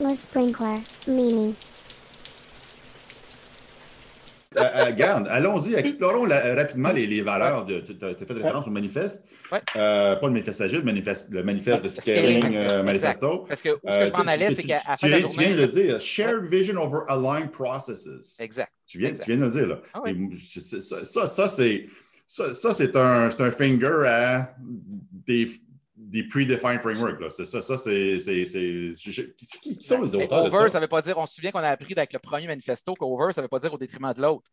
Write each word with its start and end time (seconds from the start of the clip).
Le 0.00 0.14
sprinkler, 0.16 0.78
Mimi. 1.06 1.54
Euh, 4.56 4.62
euh, 4.62 4.84
regarde, 4.86 5.28
allons-y, 5.28 5.74
explorons 5.74 6.24
la- 6.24 6.54
rapidement 6.56 6.90
les, 6.90 7.06
les 7.06 7.20
valeurs. 7.22 7.64
de- 7.66 7.80
Tu 7.80 7.92
as 8.04 8.14
fait 8.14 8.32
référence 8.32 8.66
au 8.66 8.70
manifeste. 8.70 9.22
Ouais. 9.52 9.60
Euh, 9.76 10.16
pas 10.16 10.26
le 10.26 10.32
manifeste 10.32 10.60
agile, 10.60 10.78
le 10.78 10.84
manifeste, 10.84 11.28
le 11.30 11.42
manifeste 11.44 11.84
de 11.84 11.88
scaling 11.88 12.56
euh, 12.56 12.82
Manifesto. 12.82 13.44
Parce 13.46 13.62
que 13.62 13.68
où 13.68 13.78
Euh, 13.88 14.00
que 14.00 14.06
je 14.06 14.12
m'en 14.12 14.22
tu- 14.24 14.28
allais, 14.28 14.50
c'est 14.50 14.62
qu'à 14.64 14.80
la 14.88 14.96
fin 14.96 15.06
de 15.06 15.12
la 15.12 15.18
viens- 15.18 15.28
Tu 15.28 15.38
viens 15.38 15.48
journée. 15.50 15.56
de 15.56 15.66
le 15.66 15.86
dire, 15.88 16.00
shared 16.00 16.44
vision 16.50 16.82
over 16.82 17.00
aligned 17.08 17.50
processes. 17.52 18.38
Exact. 18.40 18.72
Tu 18.86 18.98
viens, 18.98 19.10
Exact. 19.10 19.24
tu 19.24 19.30
viens 19.30 19.40
de 19.40 19.44
le 19.44 19.50
dire, 19.52 19.66
là. 19.68 19.78
Ah 19.94 20.00
oui. 20.02 20.30
Ça, 20.40 21.04
ça, 21.04 21.26
ça, 21.28 21.46
c'est 21.48 21.86
ça, 22.26 22.52
ça, 22.54 22.74
c'est 22.74 22.96
un, 22.96 23.30
c'est 23.30 23.40
un 23.42 23.50
finger 23.52 24.04
à 24.08 24.54
des, 25.26 25.48
des 26.02 26.22
predefined 26.26 26.80
frameworks. 26.80 27.20
Là. 27.20 27.30
C'est 27.30 27.44
ça, 27.44 27.60
ça 27.62 27.76
c'est. 27.76 28.18
Qui, 28.96 29.76
qui- 29.76 29.84
sont 29.84 30.02
les 30.02 30.14
auteurs 30.14 30.44
de 30.44 30.48
over, 30.48 30.58
ça? 30.64 30.68
ça 30.70 30.78
ne 30.78 30.84
veut 30.84 30.88
pas 30.88 31.02
dire, 31.02 31.16
on 31.18 31.26
se 31.26 31.34
souvient 31.34 31.50
qu'on 31.50 31.58
a 31.60 31.68
appris 31.68 31.92
avec 31.96 32.12
le 32.12 32.18
premier 32.18 32.46
manifesto 32.46 32.94
qu'over, 32.94 33.32
ça 33.32 33.40
ne 33.40 33.44
veut 33.44 33.48
pas 33.48 33.58
dire 33.58 33.72
au 33.72 33.78
détriment 33.78 34.12
de 34.12 34.22
l'autre. 34.22 34.50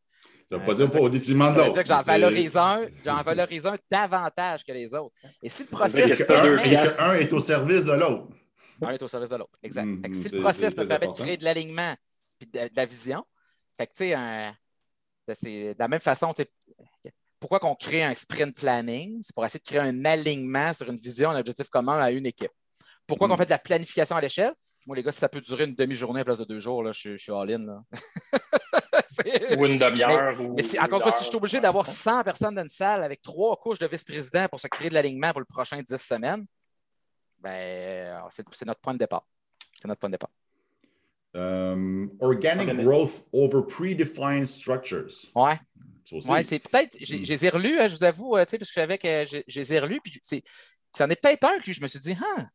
Ça 0.50 0.58
veut 0.58 0.64
Euh, 0.64 0.66
pas 0.66 0.74
dire 0.74 0.91
pas 0.91 1.00
au 1.00 1.10
détriment 1.10 1.46
de 1.48 1.50
Ça 1.50 1.54
veut 1.54 1.62
l'autre. 1.62 1.74
dire 1.74 1.84
que 1.84 1.90
j'en 1.90 2.02
valorise 2.02 2.58
un, 2.58 2.86
j'en 3.04 3.22
valorise 3.22 3.66
un 3.66 3.76
davantage 3.90 4.64
que 4.66 4.72
les 4.72 4.94
autres. 4.94 5.16
Et 5.41 5.50
si 5.50 5.64
le 5.64 5.70
vrai 5.70 5.78
process 5.80 6.10
que 6.10 6.16
c'est 6.16 6.28
pas 6.28 6.41
deux 6.44 6.55
permet- 6.55 6.74
Et 6.86 6.96
qu'un 6.98 7.14
est 7.16 7.34
au 7.34 7.40
service 7.40 7.86
de 7.86 7.94
l'autre. 7.94 8.27
un 8.82 8.90
est 8.91 9.02
au 9.04 9.08
service 9.08 9.30
de 9.30 9.36
l'autre. 9.36 9.58
Exact. 9.64 9.88
Que 10.04 10.14
si 10.16 10.24
c'est- 10.24 10.36
le 10.36 10.41
process 10.41 10.76
me 10.77 10.86
permet 10.86 11.05
important. 11.05 11.14
de 11.24 11.26
créer 11.26 11.38
de 11.38 11.44
l'alignement 11.44 11.96
et 12.41 12.46
de, 12.46 12.52
de 12.70 12.76
la 12.76 12.86
vision, 12.86 13.24
fait 13.77 13.88
que 13.88 13.91
tu 13.94 13.98
sais, 14.00 14.14
un- 14.14 14.54
de, 15.27 15.34
ces- 15.34 15.74
de 15.74 15.80
la 15.80 15.88
même 15.88 16.00
façon, 16.00 16.34
tu 16.34 16.44
sais, 16.44 16.50
pourquoi 17.40 17.59
qu'on 17.59 17.76
crée 17.76 18.04
un 18.04 18.14
sprint 18.14 18.55
planning? 18.55 19.20
C'est 19.22 19.34
pour 19.36 19.46
essayer 19.46 19.59
de 19.59 19.66
créer 19.66 19.80
un 19.80 20.05
alignement 20.05 20.73
sur 20.73 20.90
une 20.90 20.98
vision, 20.98 21.30
un 21.30 21.40
objectif 21.40 21.70
commun 21.70 22.00
à 22.00 22.12
une 22.12 22.26
équipe. 22.26 22.52
Pourquoi 23.05 23.27
Mhm. 23.27 23.34
qu'on 23.34 23.38
fait 23.38 23.46
de 23.46 23.50
la 23.52 23.60
planification 23.60 24.16
à 24.16 24.22
l'échelle? 24.22 24.54
Moi, 24.86 24.96
les 24.96 25.04
gars, 25.04 25.12
si 25.12 25.20
ça 25.20 25.27
peut 25.30 25.41
durer 25.41 25.66
une 25.66 25.76
demi-journée 25.76 26.20
à 26.20 26.22
la 26.22 26.26
place 26.26 26.38
de 26.40 26.46
deux 26.46 26.60
jours, 26.60 26.82
là, 26.82 26.91
je, 26.94 27.00
suis- 27.00 27.12
je 27.18 27.23
suis 27.23 27.32
all-in. 27.32 27.84
Ou 29.58 29.65
une 29.65 29.77
demi-heure. 29.77 30.40
ou 30.41 30.54
mais 30.55 30.62
si, 30.62 30.77
une 30.77 30.84
encore 30.84 30.98
une 30.99 31.04
fois, 31.04 31.12
si 31.12 31.24
je 31.24 31.30
suis 31.30 31.35
obligé 31.38 31.60
d'avoir 31.60 31.85
100 31.85 32.24
personnes 32.24 32.55
dans 32.55 32.62
une 32.62 32.68
salle 32.68 33.04
avec 33.04 33.21
trois 33.21 33.55
couches 33.58 33.80
de 33.80 33.88
vice-président 33.88 34.48
pour 34.48 34.60
se 34.60 34.68
créer 34.68 34.90
de 34.90 34.93
l'alignement 34.93 35.32
pour 35.32 35.40
le 35.40 35.46
prochain 35.46 35.82
10 35.82 35.98
semaines, 35.98 36.46
ben, 37.40 37.49
euh, 37.52 38.20
c'est 38.30 38.46
c'est 38.52 38.65
notre 38.65 38.80
point 38.80 38.93
de 38.93 38.99
départ. 38.99 39.26
C'est 39.80 39.88
notre 39.88 39.99
point 39.99 40.10
de 40.10 40.15
départ. 40.15 40.30
Um, 41.34 42.10
organic 42.20 42.68
Organic. 42.70 42.85
growth 42.85 43.26
over 43.34 43.62
predefined 43.68 44.48
structures. 44.48 45.08
Ouais, 45.35 45.60
Ouais 46.12 46.44
c'est 46.44 46.60
peut-être. 46.60 46.98
J'ai 47.00 47.20
Mm. 47.20 47.26
je 47.26 47.30
les 47.34 47.46
ai 47.46 47.50
relus, 47.50 47.80
hein, 47.80 47.88
je 47.88 47.96
vous 47.96 48.04
avoue, 48.04 48.38
euh, 48.38 48.46
tu 48.46 48.52
sais, 48.52 48.58
parce 48.58 48.70
que 48.70 48.76
je 48.76 48.82
savais 48.82 48.98
que 48.98 49.26
je, 49.26 49.38
je 49.48 49.60
les 49.60 49.74
ai 49.74 49.80
relus, 49.80 50.02
puis 50.02 50.20
c'est- 50.24 50.44
c'en 50.96 51.10
est 51.10 51.22
peut-être 51.22 51.44
un 51.44 51.58
que 51.60 51.66
lui, 51.66 51.74
je 51.74 51.82
me 51.82 51.88
suis 51.88 51.99
dit, 51.99 52.16
ah, 52.38 52.48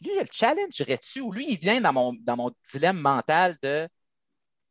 lui, 0.00 0.10
le 0.18 0.26
challenge 0.30 0.76
dessus 0.78 1.20
ou 1.20 1.32
lui, 1.32 1.46
il 1.48 1.56
vient 1.58 1.80
dans 1.80 1.92
mon, 1.92 2.12
dans 2.20 2.36
mon 2.36 2.50
dilemme 2.72 2.98
mental 3.00 3.56
de. 3.62 3.88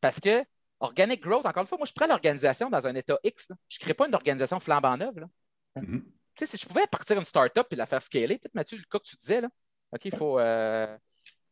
Parce 0.02 0.20
que 0.20 0.44
organic 0.80 1.22
growth, 1.22 1.46
encore 1.46 1.62
une 1.62 1.68
fois, 1.68 1.78
moi, 1.78 1.88
je 1.88 1.94
prends 1.94 2.08
l'organisation 2.08 2.70
dans 2.70 2.86
un 2.86 2.94
état 2.96 3.18
X. 3.24 3.50
là. 3.50 3.56
Je 3.70 3.78
ne 3.78 3.82
crée 3.86 3.94
pas 3.94 4.08
une 4.08 4.16
organisation 4.16 4.60
flambant 4.60 4.98
neuve. 4.98 5.18
là. 5.20 5.28
Mhm. 5.78 6.04
Tu 6.36 6.46
sais, 6.46 6.58
si 6.58 6.62
je 6.62 6.68
pouvais 6.68 6.86
partir 6.88 7.18
une 7.18 7.24
start-up 7.26 7.68
et 7.72 7.76
la 7.76 7.86
faire 7.86 8.02
scaler, 8.02 8.38
peut-être, 8.38 8.54
Mathieu, 8.56 8.78
le 8.78 8.84
cas 8.90 9.00
que 9.00 9.06
tu 9.06 9.16
disais, 9.16 9.40
là. 9.42 9.50
OK, 9.94 10.06
il 10.06 10.16
faut. 10.16 10.40
euh, 10.40 10.88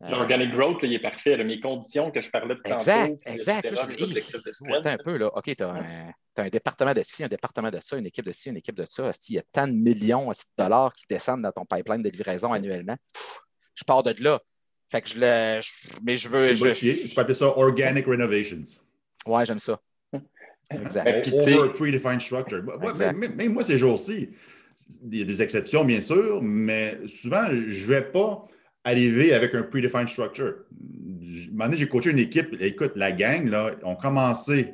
euh, 0.04 0.10
L'organic 0.10 0.52
growth, 0.52 0.82
là, 0.82 0.88
il 0.88 0.94
est 0.96 1.00
parfait. 1.00 1.38
là. 1.38 1.44
Mes 1.44 1.60
conditions 1.60 2.12
que 2.12 2.20
je 2.22 2.30
parlais 2.30 2.56
de 2.56 2.62
Exact, 2.66 3.08
tantôt. 3.10 3.22
exact. 3.28 3.72
Là, 3.72 3.88
je 3.90 3.96
dis, 4.06 4.22
sprint. 4.22 4.76
Attends 4.86 4.90
un 4.90 4.98
peu, 4.98 5.18
là. 5.18 5.28
OK, 5.38 5.56
tu 5.56 5.64
as, 5.64 5.70
un 5.70 6.12
département 6.50 6.94
de 6.94 7.02
ci, 7.04 7.24
un 7.24 7.28
département 7.28 7.70
de 7.70 7.80
ça, 7.82 7.98
une 7.98 8.06
équipe 8.06 8.26
de 8.26 8.32
ci, 8.32 8.50
une 8.50 8.58
équipe 8.58 8.76
de 8.76 8.86
ça. 8.90 9.12
Il 9.30 9.36
y 9.36 9.40
a 9.40 9.44
tant 9.52 9.68
de 9.68 9.74
millions 9.74 10.30
de 10.30 10.36
dollars 10.58 10.94
qui 10.94 11.06
descendent 11.10 11.42
dans 11.42 11.52
ton 11.52 11.66
pipeline 11.66 12.02
de 12.02 12.10
livraison 12.10 12.54
annuellement? 12.54 12.96
Pff, 13.14 13.40
Je 13.76 13.84
pars 13.84 14.04
de 14.04 14.16
là. 14.24 14.40
Fait 14.90 15.02
que 15.02 15.10
je 15.10 15.20
le. 15.20 15.62
je- 15.62 15.98
mais 16.04 16.18
je 16.18 16.28
veux. 16.30 16.54
je-. 16.54 16.70
Tu 17.08 17.14
peux 17.16 17.22
appeler 17.22 17.36
ça 17.36 17.46
organic 17.58 18.06
renovations. 18.06 18.64
ouais, 19.26 19.46
j'aime 19.46 19.60
ça. 19.60 19.80
Exact. 20.72 21.04
Ben, 21.06 21.22
tu 21.22 21.34
over 21.34 21.70
a 21.70 21.74
predefined 21.74 22.22
structure. 22.22 22.64
Exact. 22.84 23.18
Même, 23.18 23.36
même 23.36 23.54
moi, 23.54 23.64
ces 23.64 23.78
jours-ci, 23.78 24.30
il 25.04 25.18
y 25.18 25.22
a 25.22 25.26
des 25.26 25.42
exceptions, 25.42 25.84
bien 25.86 26.02
sûr, 26.02 26.42
mais 26.42 26.98
souvent, 27.08 27.48
je 27.50 27.56
ne 27.82 27.88
vais 27.88 28.02
pas 28.04 28.46
arriver 28.84 29.34
avec 29.34 29.54
un 29.54 29.64
predefined 29.64 30.10
structure. 30.10 30.56
Un 30.72 31.52
moment 31.52 31.66
donné, 31.66 31.78
j'ai 31.78 31.88
coaché 31.88 32.12
une 32.12 32.20
équipe. 32.20 32.56
Écoute, 32.60 32.94
la 32.96 33.12
gang, 33.12 33.48
là, 33.48 33.72
ont 33.84 33.96
commencé 33.96 34.74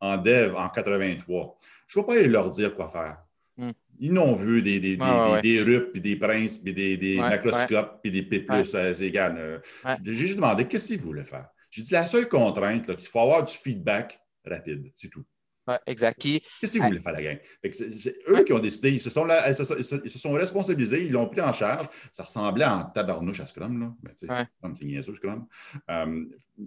en 0.00 0.16
dev 0.16 0.54
en 0.56 0.68
83. 0.68 1.58
Je 1.86 1.98
ne 1.98 2.02
vais 2.02 2.06
pas 2.06 2.12
aller 2.14 2.28
leur 2.28 2.50
dire 2.50 2.74
quoi 2.74 2.88
faire. 2.88 3.18
Hmm. 3.56 3.70
Ils 3.98 4.12
n'ont 4.12 4.34
vu 4.34 4.62
des, 4.62 4.80
des, 4.80 4.96
des, 4.96 5.02
Ouais, 5.02 5.30
ouais, 5.32 5.40
des, 5.42 5.62
des 5.64 5.76
RUP, 5.78 5.92
puis 5.92 6.00
des 6.00 6.16
princes, 6.16 6.58
puis 6.58 6.72
des, 6.72 6.96
des 6.96 7.16
Ouais, 7.16 7.28
macroscopes, 7.28 8.00
puis 8.02 8.10
des 8.10 8.22
P+, 8.22 8.46
euh, 8.50 8.64
c'est 8.94 9.00
égal. 9.06 9.36
euh. 9.38 9.58
J'ai 10.02 10.14
juste 10.14 10.36
demandé 10.36 10.64
qu'est-ce 10.66 10.86
qu'ils 10.88 11.00
voulaient 11.00 11.24
faire? 11.24 11.48
J'ai 11.70 11.82
dit 11.82 11.92
la 11.92 12.06
seule 12.06 12.28
contrainte, 12.28 12.86
c'est 12.86 12.96
qu'il 12.96 13.08
faut 13.08 13.20
avoir 13.20 13.44
du 13.44 13.52
feedback 13.52 14.18
rapide. 14.44 14.90
C'est 14.94 15.08
tout. 15.10 15.24
Ouais, 15.68 15.78
exact. 15.86 16.18
Puis, 16.20 16.42
Qu'est-ce 16.60 16.72
qu'ils 16.72 16.82
voulaient 16.82 16.98
faire 17.00 17.12
la 17.12 17.22
gang? 17.22 17.38
Fait 17.62 17.70
que 17.70 17.76
c'est 17.76 17.90
c'est 17.90 18.16
eux 18.28 18.34
Ouais. 18.34 18.44
qui 18.44 18.52
ont 18.52 18.58
décidé. 18.58 18.90
Ils 18.92 19.00
se 19.00 19.10
sont, 19.10 19.24
là- 19.24 19.48
ils 19.50 19.54
se 19.54 19.62
sont- 19.64 19.76
ils 19.78 19.84
se- 19.84 19.94
ils 20.04 20.10
se 20.10 20.18
sont 20.18 20.32
responsabilisés, 20.32 21.04
ils 21.04 21.12
l'ont 21.12 21.28
pris 21.28 21.40
en 21.42 21.52
charge. 21.52 21.86
Ça 22.12 22.22
ressemblait 22.24 22.64
en 22.64 22.84
tabarnouche 22.84 23.40
à 23.40 23.46
Scrum, 23.46 23.78
là. 23.80 23.92
Ben, 24.02 24.12
Ouais. 24.28 24.44
Scrum, 24.58 24.74
c'est 24.76 24.84
niaiseux, 24.86 25.14
Scrum. 25.14 25.46
Euh, 25.90 26.24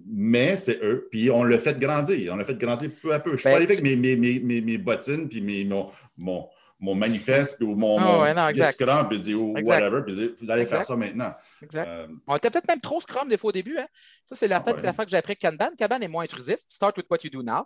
mais 0.08 0.56
c'est 0.58 0.80
eux. 0.84 1.08
Puis 1.12 1.30
on 1.32 1.44
l'a 1.44 1.58
fait 1.58 1.78
grandir. 1.80 2.34
On 2.34 2.38
l'a 2.38 2.46
fait 2.46 2.58
grandir 2.58 2.90
peu 3.02 3.14
à 3.14 3.20
peu. 3.20 3.32
Je 3.32 3.38
suis 3.38 3.44
Ben, 3.46 3.52
pas 3.52 3.56
arrivé 3.58 3.74
avec 3.74 3.84
mes, 3.84 3.96
mes, 4.16 4.40
mes, 4.40 4.62
mes, 4.62 4.78
bottines, 4.78 5.28
puis 5.28 5.42
mes, 5.42 5.66
mon, 5.66 5.90
mon, 6.18 6.48
mon 6.80 6.96
manifeste, 6.96 7.62
ou 7.62 7.76
mon, 7.76 7.98
Ah 8.00 8.04
mon 8.04 8.34
non. 8.34 8.70
Scrum, 8.70 9.08
puis 9.10 9.20
dire 9.20 9.42
ou 9.42 9.58
Exact. 9.58 9.82
whatever, 9.82 10.02
puis 10.06 10.16
dire, 10.16 10.30
vous 10.40 10.52
allez 10.52 10.66
faire 10.66 10.86
ça 10.86 10.96
maintenant. 10.96 11.34
exact. 11.62 11.88
Euh, 11.88 12.08
On 12.28 12.36
était 12.38 12.50
peut-être 12.52 12.68
même 12.68 12.82
trop 12.82 13.02
Scrum 13.02 13.28
des 13.28 13.38
fois 13.38 13.50
au 13.50 13.54
début. 13.54 13.78
Hein? 13.78 13.88
Ça, 14.26 14.36
c'est 14.36 14.48
la, 14.48 14.64
Ah 14.66 14.72
ouais. 14.72 14.82
la 14.82 14.94
fois 14.94 15.04
que 15.06 15.12
j'ai 15.12 15.18
appris 15.18 15.36
Kanban. 15.36 15.72
Kanban 15.80 16.00
est 16.02 16.08
moins 16.08 16.24
intrusif. 16.26 16.58
Start 16.68 16.96
with 16.98 17.08
what 17.10 17.18
you 17.24 17.30
do 17.30 17.42
now. 17.42 17.64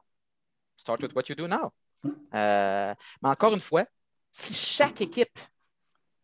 Start 0.78 1.02
with 1.02 1.14
what 1.16 1.24
you 1.28 1.36
do 1.36 1.48
now. 1.48 1.74
Euh, 2.34 2.94
mais 3.22 3.30
encore 3.30 3.54
une 3.54 3.60
fois, 3.60 3.86
si 4.32 4.54
chaque 4.54 5.02
équipe 5.02 5.40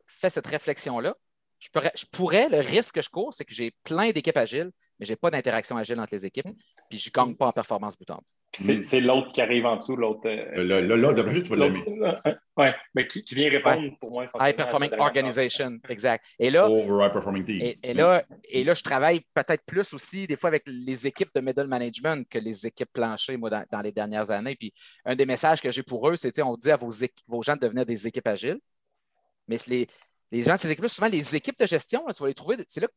fait 0.05 0.29
cette 0.29 0.47
réflexion-là, 0.47 1.15
je 1.59 1.69
pourrais, 1.69 1.91
je 1.95 2.05
pourrais, 2.05 2.49
le 2.49 2.59
risque 2.59 2.95
que 2.95 3.01
je 3.01 3.09
cours, 3.09 3.33
c'est 3.33 3.45
que 3.45 3.53
j'ai 3.53 3.71
plein 3.83 4.11
d'équipes 4.11 4.37
agiles, 4.37 4.71
mais 4.99 5.05
je 5.05 5.11
n'ai 5.11 5.15
pas 5.15 5.31
d'interaction 5.31 5.77
agile 5.77 5.99
entre 5.99 6.13
les 6.13 6.25
équipes, 6.25 6.47
puis 6.93 6.99
je 7.01 7.09
ne 7.09 7.25
gagne 7.25 7.35
pas 7.35 7.47
en 7.47 7.51
performance 7.51 7.97
bout 7.97 8.09
en 8.11 8.17
bout. 8.17 8.23
Puis 8.51 8.83
c'est- 8.83 8.99
l'autre 8.99 9.33
qui 9.33 9.41
arrive 9.41 9.65
en 9.65 9.77
dessous, 9.77 9.95
l'autre. 9.95 10.27
euh, 10.27 10.63
là, 10.63 10.79
là, 10.79 10.95
là, 10.95 11.11
le 11.11 11.23
projet, 11.23 11.41
tu 11.41 11.49
vas 11.49 11.55
l'aimer. 11.55 11.83
Oui, 12.55 12.67
mais 12.93 13.07
qui, 13.07 13.23
qui 13.23 13.33
vient 13.33 13.49
répondre 13.49 13.97
pour 13.99 14.11
moi. 14.11 14.27
High 14.39 14.55
Performing 14.55 14.91
Organization, 14.99 15.79
exact. 15.89 16.23
Et 16.37 16.51
là, 16.51 16.69
Over 16.69 17.03
high 17.07 17.11
performing 17.11 17.43
teams. 17.43 17.61
Et, 17.63 17.73
et 17.81 17.93
là, 17.95 18.23
et 18.43 18.63
là, 18.63 18.75
je 18.75 18.83
travaille 18.83 19.21
peut-être 19.33 19.63
plus 19.65 19.91
aussi, 19.91 20.27
des 20.27 20.35
fois, 20.35 20.49
avec 20.49 20.61
les 20.67 21.07
équipes 21.07 21.31
de 21.33 21.41
middle 21.41 21.65
management 21.65 22.29
que 22.29 22.37
les 22.37 22.67
équipes 22.67 22.93
planchées, 22.93 23.37
moi, 23.37 23.49
dans, 23.49 23.65
dans 23.71 23.81
les 23.81 23.91
dernières 23.91 24.29
années. 24.29 24.55
Puis, 24.55 24.71
un 25.03 25.15
des 25.15 25.25
messages 25.25 25.61
que 25.63 25.71
j'ai 25.71 25.81
pour 25.81 26.07
eux, 26.07 26.15
c'est, 26.15 26.31
tu 26.31 26.35
sais, 26.35 26.43
on 26.43 26.55
dit 26.55 26.69
à 26.69 26.75
vos, 26.77 26.91
vos 27.27 27.41
gens 27.41 27.55
de 27.55 27.61
devenir 27.61 27.87
des 27.87 28.05
équipes 28.05 28.27
agiles. 28.27 28.59
Mais 29.47 29.57
les, 29.65 29.87
les 30.31 30.43
gens 30.43 30.53
de 30.53 30.59
ces 30.59 30.69
équipes-là, 30.69 30.89
souvent, 30.89 31.07
les 31.07 31.35
équipes 31.35 31.59
de 31.59 31.65
gestion, 31.65 32.05
là, 32.05 32.13
tu 32.13 32.21
vas 32.21 32.27
les 32.27 32.35
trouver, 32.35 32.57
c'est 32.67 32.81
là 32.81 32.87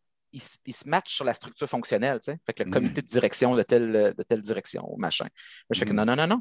ils 0.67 0.75
se 0.75 0.89
matchent 0.89 1.15
sur 1.15 1.25
la 1.25 1.35
structure 1.35 1.69
fonctionnelle, 1.69 2.19
tu 2.21 2.33
sais. 2.33 2.39
Fait 2.47 2.53
que 2.53 2.63
le 2.63 2.69
Mhm. 2.69 2.75
comité 2.75 3.03
de 3.03 3.07
direction 3.07 3.55
de 3.55 3.63
telle, 3.63 4.15
de 4.17 4.23
telle 4.23 4.43
direction, 4.43 4.85
ou 4.93 4.97
machin. 4.97 5.27
Je 5.71 5.79
fais 5.79 5.85
que 5.87 5.91
Mhm. 5.91 5.97
non, 5.97 6.05
non, 6.07 6.17
non, 6.17 6.27
non. 6.27 6.41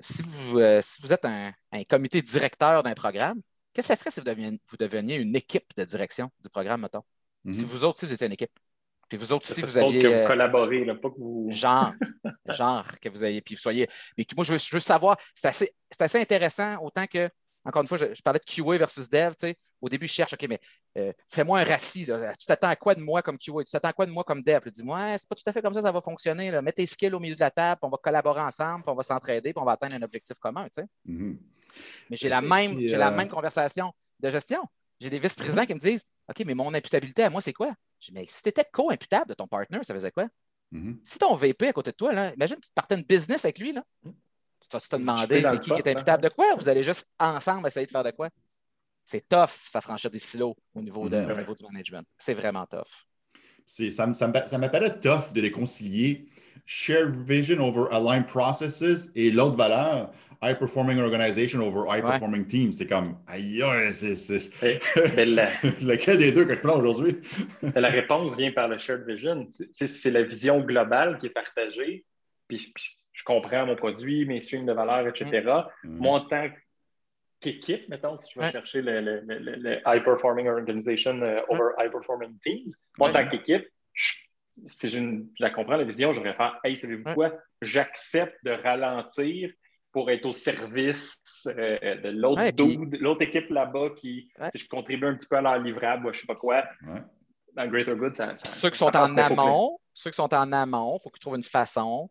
Si 0.00 0.22
vous, 0.22 0.58
euh, 0.58 0.80
si 0.82 1.00
vous 1.02 1.12
êtes 1.12 1.24
un, 1.24 1.52
un 1.72 1.82
comité 1.84 2.20
directeur 2.22 2.82
d'un 2.82 2.94
programme, 2.94 3.40
qu'est-ce 3.72 3.88
que 3.88 3.94
ça 3.94 3.96
ferait 3.96 4.10
si 4.10 4.20
vous 4.20 4.26
deveniez, 4.26 4.60
vous 4.68 4.76
deveniez 4.76 5.16
une 5.16 5.34
équipe 5.34 5.70
de 5.76 5.84
direction 5.84 6.30
du 6.42 6.50
programme, 6.50 6.82
mettons? 6.82 7.02
Mhm. 7.44 7.54
Si 7.54 7.64
vous 7.64 7.84
autres, 7.84 7.98
si 7.98 8.06
vous 8.06 8.12
étiez 8.12 8.26
une 8.26 8.32
équipe. 8.34 8.52
Puis 9.08 9.18
vous 9.18 9.32
autres, 9.32 9.46
si 9.46 9.60
vous 9.62 9.76
aviez. 9.78 10.02
que 10.02 10.06
vous 10.06 10.12
euh, 10.14 10.26
collaborez, 10.26 10.84
là, 10.84 10.94
pas 10.94 11.10
que 11.10 11.18
vous. 11.18 11.48
genre, 11.50 11.94
genre, 12.46 12.98
que 13.00 13.08
vous 13.08 13.24
ayez. 13.24 13.40
Puis 13.40 13.54
vous 13.56 13.60
soyez. 13.60 13.88
Mais 14.16 14.24
moi, 14.36 14.44
je 14.44 14.52
veux, 14.52 14.58
je 14.58 14.70
veux 14.72 14.80
savoir. 14.80 15.16
C'est 15.34 15.48
assez, 15.48 15.70
c'est 15.90 16.02
assez 16.02 16.20
intéressant, 16.20 16.76
autant 16.82 17.06
que. 17.06 17.28
Encore 17.64 17.82
une 17.82 17.88
fois, 17.88 17.98
je, 17.98 18.14
je 18.14 18.22
parlais 18.22 18.40
de 18.40 18.44
QA 18.44 18.78
versus 18.78 19.08
dev. 19.08 19.32
Au 19.80 19.88
début, 19.88 20.06
je 20.06 20.12
cherche, 20.12 20.32
OK, 20.32 20.46
mais 20.48 20.60
euh, 20.98 21.12
fais-moi 21.28 21.60
un 21.60 21.64
là. 21.64 21.76
Tu 21.78 22.46
t'attends 22.46 22.68
à 22.68 22.76
quoi 22.76 22.94
de 22.94 23.00
moi 23.00 23.22
comme 23.22 23.38
QA? 23.38 23.64
Tu 23.64 23.70
t'attends 23.70 23.88
à 23.88 23.92
quoi 23.92 24.06
de 24.06 24.10
moi 24.10 24.24
comme 24.24 24.42
dev? 24.42 24.60
Dis-moi, 24.70 25.16
c'est 25.18 25.28
pas 25.28 25.34
tout 25.34 25.42
à 25.46 25.52
fait 25.52 25.62
comme 25.62 25.74
ça, 25.74 25.82
ça 25.82 25.92
va 25.92 26.00
fonctionner. 26.00 26.50
là. 26.50 26.62
Mets 26.62 26.72
tes 26.72 26.86
skills 26.86 27.14
au 27.14 27.20
milieu 27.20 27.34
de 27.34 27.40
la 27.40 27.50
table, 27.50 27.78
puis 27.80 27.86
on 27.86 27.90
va 27.90 27.98
collaborer 28.02 28.40
ensemble, 28.40 28.82
puis 28.82 28.90
on 28.90 28.94
va 28.94 29.02
s'entraider, 29.02 29.52
puis 29.52 29.60
on 29.60 29.64
va 29.64 29.72
atteindre 29.72 29.96
un 29.96 30.02
objectif 30.02 30.38
commun. 30.38 30.66
Mhm. 31.04 31.38
Mais 32.10 32.16
j'ai 32.16 32.28
la, 32.28 32.40
même, 32.40 32.78
la 32.80 33.12
euh, 33.12 33.16
même 33.16 33.28
conversation 33.28 33.92
de 34.18 34.30
gestion. 34.30 34.62
J'ai 35.00 35.08
des 35.08 35.18
vice-présidents 35.18 35.64
qui 35.64 35.74
me 35.74 35.78
disent 35.78 36.04
OK, 36.28 36.42
mais 36.44 36.54
mon 36.54 36.74
imputabilité 36.74 37.22
à 37.22 37.30
moi, 37.30 37.40
c'est 37.40 37.52
quoi? 37.52 37.72
Je 38.00 38.08
dis, 38.08 38.12
mais 38.12 38.26
si 38.28 38.42
tu 38.42 38.48
étais 38.48 38.64
co-imputable 38.70 39.30
de 39.30 39.34
ton 39.34 39.46
partner, 39.46 39.78
ça 39.82 39.94
faisait 39.94 40.10
quoi? 40.10 40.26
Mhm. 40.72 41.00
Si 41.02 41.18
ton 41.18 41.34
VP 41.34 41.68
à 41.68 41.72
côté 41.72 41.90
de 41.90 41.96
toi, 41.96 42.12
là, 42.12 42.32
imagine 42.34 42.56
que 42.56 42.62
tu 42.62 42.70
partais 42.74 42.96
une 42.96 43.04
business 43.04 43.44
avec 43.44 43.58
lui, 43.58 43.72
là. 43.72 43.84
Tu 44.60 44.68
t'as 44.68 44.80
t'as 44.80 44.98
demandé 44.98 45.42
c'est 45.46 45.58
qui 45.58 45.70
qui 45.70 45.78
est 45.80 45.88
imputable 45.88 46.22
de 46.22 46.28
quoi? 46.28 46.54
Vous 46.54 46.68
allez 46.68 46.82
juste 46.82 47.10
ensemble 47.18 47.66
essayer 47.66 47.86
de 47.86 47.90
faire 47.90 48.04
de 48.04 48.10
quoi? 48.10 48.28
C'est 49.04 49.28
tough, 49.28 49.50
ça 49.50 49.80
franchir 49.80 50.10
des 50.10 50.18
silos 50.18 50.54
au 50.74 50.82
niveau, 50.82 51.08
de, 51.08 51.16
au 51.16 51.36
niveau 51.36 51.54
du 51.54 51.64
management. 51.64 52.06
C'est 52.18 52.34
vraiment 52.34 52.66
tough. 52.66 53.04
C'est- 53.66 53.90
ça, 53.90 54.06
me- 54.06 54.14
ça, 54.14 54.30
ça 54.48 54.58
m'apparaît 54.58 54.98
tough 55.00 55.32
de 55.32 55.40
réconcilier 55.40 56.26
shared 56.66 57.16
vision 57.16 57.58
over 57.60 57.86
aligned 57.90 58.26
processes 58.26 59.10
et 59.14 59.30
l'autre 59.30 59.56
valeur 59.56 60.12
high 60.42 60.58
performing 60.58 60.98
organization 60.98 61.60
over 61.60 61.84
high 61.88 62.02
performing 62.02 62.46
team. 62.46 62.72
C'est 62.72 62.86
comme, 62.86 63.16
aïe, 63.26 63.62
c'est. 63.92 64.50
Ben, 64.60 64.78
Lequel 65.82 66.18
des 66.18 66.32
deux 66.32 66.44
que 66.44 66.54
je 66.54 66.60
prends 66.60 66.78
aujourd'hui? 66.78 67.16
la 67.74 67.88
réponse 67.88 68.36
vient 68.36 68.52
par 68.52 68.68
le 68.68 68.78
shared 68.78 69.04
vision. 69.06 69.46
C'est 69.50 70.10
la 70.10 70.22
vision 70.22 70.60
globale 70.60 71.18
qui 71.18 71.26
est 71.26 71.30
partagée. 71.30 72.04
Puis, 72.48 72.72
je 73.12 73.24
comprends 73.24 73.66
mon 73.66 73.76
produit, 73.76 74.24
mes 74.24 74.40
streams 74.40 74.66
de 74.66 74.72
valeur, 74.72 75.06
etc. 75.08 75.42
Mm. 75.84 75.98
Moi, 75.98 76.18
en 76.18 76.24
tant 76.26 76.48
qu'équipe, 77.40 77.88
mettons, 77.88 78.16
si 78.16 78.30
je 78.34 78.40
vais 78.40 78.50
chercher 78.50 78.82
le, 78.82 79.80
high 79.86 80.04
performing 80.04 80.48
organization 80.48 81.20
euh, 81.22 81.40
over 81.48 81.70
high 81.78 81.90
performing 81.90 82.38
teams, 82.44 82.70
moi, 82.98 83.10
en 83.10 83.12
tant 83.12 83.28
qu'équipe, 83.28 83.66
si 84.66 84.90
je, 84.90 85.22
la 85.38 85.50
comprends, 85.50 85.76
la 85.76 85.84
vision, 85.84 86.12
je 86.12 86.20
vais 86.20 86.34
faire 86.34 86.58
Hey, 86.64 86.76
savez-vous 86.76 87.14
quoi? 87.14 87.32
J'accepte 87.62 88.36
de 88.44 88.50
ralentir 88.50 89.50
pour 89.92 90.10
être 90.10 90.26
au 90.26 90.32
service 90.32 91.20
euh, 91.46 91.96
de 91.96 92.10
l'autre 92.10 93.22
équipe 93.22 93.50
là-bas 93.50 93.90
qui, 93.96 94.30
si 94.52 94.58
je 94.58 94.68
contribue 94.68 95.06
un 95.06 95.16
petit 95.16 95.26
peu 95.28 95.36
à 95.36 95.40
leur 95.40 95.58
livrable 95.58 96.06
ou 96.06 96.12
je 96.12 96.18
ne 96.18 96.20
sais 96.20 96.26
pas 96.26 96.36
quoi, 96.36 96.64
dans 97.54 97.66
Greater 97.66 97.96
Good, 97.96 98.14
ça. 98.14 98.36
ceux 98.36 98.70
qui 98.70 98.78
sont 98.78 98.94
en 98.96 99.16
amont, 99.16 99.78
ceux 99.92 100.10
qui 100.10 100.16
sont 100.16 100.32
en 100.32 100.52
amont, 100.52 100.98
il 100.98 101.02
faut 101.02 101.10
qu'ils 101.10 101.20
trouvent 101.20 101.36
une 101.36 101.42
façon. 101.42 102.08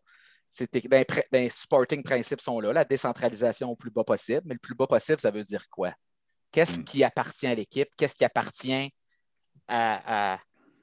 Ben, 1.30 1.48
supporting 1.48 2.02
principes 2.02 2.40
sont 2.40 2.58
là, 2.58 2.72
la 2.72 2.84
décentralisation 2.84 3.70
au 3.70 3.76
plus 3.76 3.90
bas 3.90 4.04
possible. 4.04 4.42
Mais 4.44 4.54
le 4.54 4.60
plus 4.60 4.74
bas 4.74 4.86
possible, 4.86 5.20
ça 5.20 5.30
veut 5.30 5.44
dire 5.44 5.68
quoi? 5.70 5.94
Qu'est-ce 6.50 6.80
hmm. 6.80 6.84
qui 6.84 7.04
appartient 7.04 7.46
à 7.46 7.54
l'équipe? 7.54 7.88
Qu'est-ce 7.96 8.16
qui 8.16 8.24
appartient 8.24 8.92
à, 9.68 10.38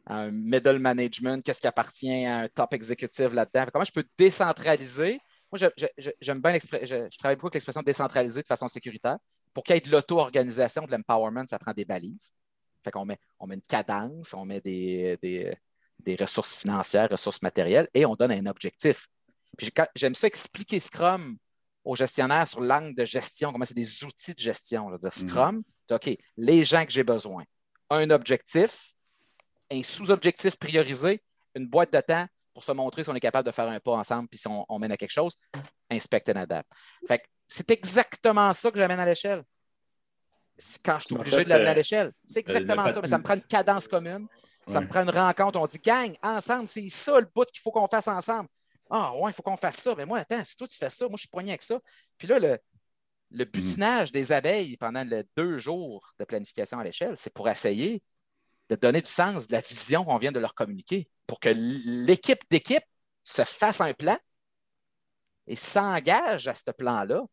un 0.06 0.32
middle 0.32 0.80
management? 0.80 1.44
Qu'est-ce 1.44 1.60
qui 1.60 1.68
appartient 1.68 2.26
à 2.26 2.40
un 2.40 2.48
top 2.48 2.74
exécutif 2.74 3.34
là-dedans? 3.34 3.66
Comment 3.74 3.84
je 3.84 3.92
peux 3.92 4.06
décentraliser? 4.18 5.20
Moi, 5.52 5.70
j'aime 6.22 6.42
bien 6.42 6.54
je, 6.54 7.18
travaille 7.18 7.36
beaucoup 7.36 7.48
avec 7.48 7.56
l'expression 7.56 7.82
décentraliser 7.82 8.42
de 8.42 8.48
façon 8.48 8.68
sécuritaire. 8.70 9.18
Pour 9.54 9.64
qu'il 9.64 9.76
y 9.76 9.78
ait 9.78 9.82
de 9.82 9.92
l'auto-organisation, 9.92 10.86
de 10.86 10.92
l'empowerment, 10.92 11.46
ça 11.48 11.60
prend 11.60 11.74
des 11.74 11.86
balises. 11.86 12.34
Fait 12.84 12.92
qu'on 12.92 13.06
met, 13.06 13.20
on 13.40 13.48
met 13.48 13.56
une 13.56 13.62
cadence, 13.62 14.34
on 14.34 14.46
met 14.46 14.62
des, 14.62 15.18
des 16.00 16.16
ressources 16.16 16.56
financières, 16.56 17.10
ressources 17.10 17.42
matérielles 17.42 17.90
et 17.94 18.06
on 18.06 18.16
donne 18.16 18.32
un 18.32 18.46
objectif. 18.46 19.08
J'aime 19.96 20.16
ça 20.16 20.28
expliquer 20.28 20.80
Scrum 20.80 21.38
aux 21.84 21.96
gestionnaires 21.96 22.48
sur 22.48 22.62
l'angle 22.62 22.96
de 22.96 23.06
gestion, 23.06 23.52
comment 23.52 23.66
c'est 23.66 23.74
des 23.74 24.04
outils 24.04 24.34
de 24.34 24.40
gestion. 24.40 24.88
Je 24.90 24.94
veux 24.94 25.00
dire, 25.00 25.12
mhm. 25.16 25.30
Scrum, 25.30 25.64
OK, 25.92 26.18
les 26.36 26.66
gens 26.66 26.86
que 26.86 26.92
j'ai 26.92 27.04
besoin, 27.04 27.44
un 27.90 28.10
objectif, 28.10 28.92
un 29.72 29.82
sous-objectif 29.84 30.58
priorisé, 30.58 31.24
une 31.56 31.68
boîte 31.68 31.94
de 31.94 32.02
temps 32.02 32.28
pour 32.54 32.64
se 32.64 32.72
montrer 32.72 33.04
si 33.04 33.10
on 33.10 33.16
est 33.16 33.20
capable 33.20 33.46
de 33.46 33.52
faire 33.52 33.70
un 33.70 33.80
pas 33.80 33.94
ensemble, 33.94 34.28
puis 34.28 34.38
si 34.38 34.48
on, 34.48 34.80
mène 34.80 34.92
à 34.92 34.98
quelque 34.98 35.12
chose, 35.12 35.36
inspecte 35.90 36.30
and 36.30 36.38
adapt. 36.38 36.70
Fait 37.08 37.24
c'est 37.48 37.72
exactement 37.72 38.52
ça 38.52 38.72
que 38.72 38.78
j'amène 38.78 39.00
à 39.00 39.06
l'échelle. 39.06 39.44
Quand 40.84 40.98
je 40.98 41.04
suis 41.06 41.16
obligé 41.16 41.44
de 41.44 41.50
l'amener 41.50 41.70
à 41.70 41.74
l'échelle, 41.76 42.12
c'est 42.26 42.40
exactement 42.40 42.90
ça. 42.90 43.00
Mais 43.00 43.08
ça 43.08 43.18
me 43.18 43.24
prend 43.24 43.36
une 43.36 43.44
cadence 43.44 43.88
commune, 43.88 44.28
ça 44.66 44.82
me 44.82 44.88
prend 44.88 45.04
une 45.04 45.12
rencontre. 45.12 45.60
On 45.60 45.66
dit, 45.68 45.80
gang, 45.80 46.18
ensemble, 46.22 46.68
c'est 46.68 46.90
ça 46.90 47.20
le 47.20 47.28
bout 47.34 47.46
qu'il 47.46 47.62
faut 47.62 47.72
qu'on 47.72 47.88
fasse 47.88 48.08
ensemble. 48.08 48.50
Ah, 48.90 49.16
ouais, 49.16 49.32
il 49.32 49.34
faut 49.34 49.44
qu'on 49.44 49.58
fasse 49.58 49.78
ça. 49.78 49.96
Mais 49.96 50.06
moi, 50.06 50.20
attends, 50.20 50.44
si 50.44 50.56
toi 50.56 50.68
tu 50.68 50.78
fais 50.78 50.90
ça, 50.90 51.06
moi 51.06 51.16
je 51.18 51.22
suis 51.22 51.30
poigné 51.30 51.52
avec 51.52 51.64
ça. 51.64 51.80
Puis 52.18 52.28
là, 52.28 52.40
le, 52.40 52.58
le 53.32 53.46
mm. 53.46 53.50
butinage 53.50 54.12
des 54.12 54.32
abeilles 54.32 54.78
pendant 54.78 55.04
les 55.04 55.24
deux 55.36 55.58
jours 55.58 56.14
de 56.20 56.26
planification 56.26 56.80
à 56.80 56.84
l'échelle, 56.84 57.16
c'est 57.18 57.34
pour 57.34 57.50
essayer 57.50 58.02
de 58.70 58.76
donner 58.76 59.02
du 59.02 59.10
sens, 59.10 59.48
de 59.48 59.54
la 59.54 59.62
vision 59.62 60.04
qu'on 60.04 60.18
vient 60.18 60.32
de 60.32 60.40
leur 60.40 60.54
communiquer, 60.54 61.10
pour 61.26 61.40
que 61.40 61.50
l'équipe 61.50 62.42
d'équipe 62.50 62.84
se 63.24 63.44
fasse 63.44 63.82
un 63.82 63.94
plan 63.94 64.18
et 65.48 65.56
s'engage 65.56 66.48
à 66.48 66.54
ce 66.54 66.72
plan-là 66.72 67.24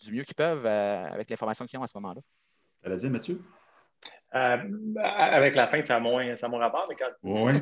du 0.00 0.12
mieux 0.12 0.24
qu'ils 0.24 0.34
peuvent 0.34 0.64
euh, 0.64 1.06
avec 1.06 1.28
l'information 1.28 1.66
qu'ils 1.66 1.78
ont 1.78 1.82
à 1.82 1.88
ce 1.88 1.98
moment-là. 1.98 2.20
Elle 2.82 2.92
a 2.92 2.96
dit, 2.96 3.10
Mathieu? 3.10 3.42
Euh, 4.34 4.56
avec 4.98 5.56
la 5.56 5.66
fin, 5.68 5.80
ça 5.80 5.96
a 5.96 6.00
moins, 6.00 6.34
ça 6.34 6.48
mon 6.48 6.58
rapport, 6.58 6.84
mais 6.90 6.96
quand 6.96 7.06
Oui, 7.22 7.52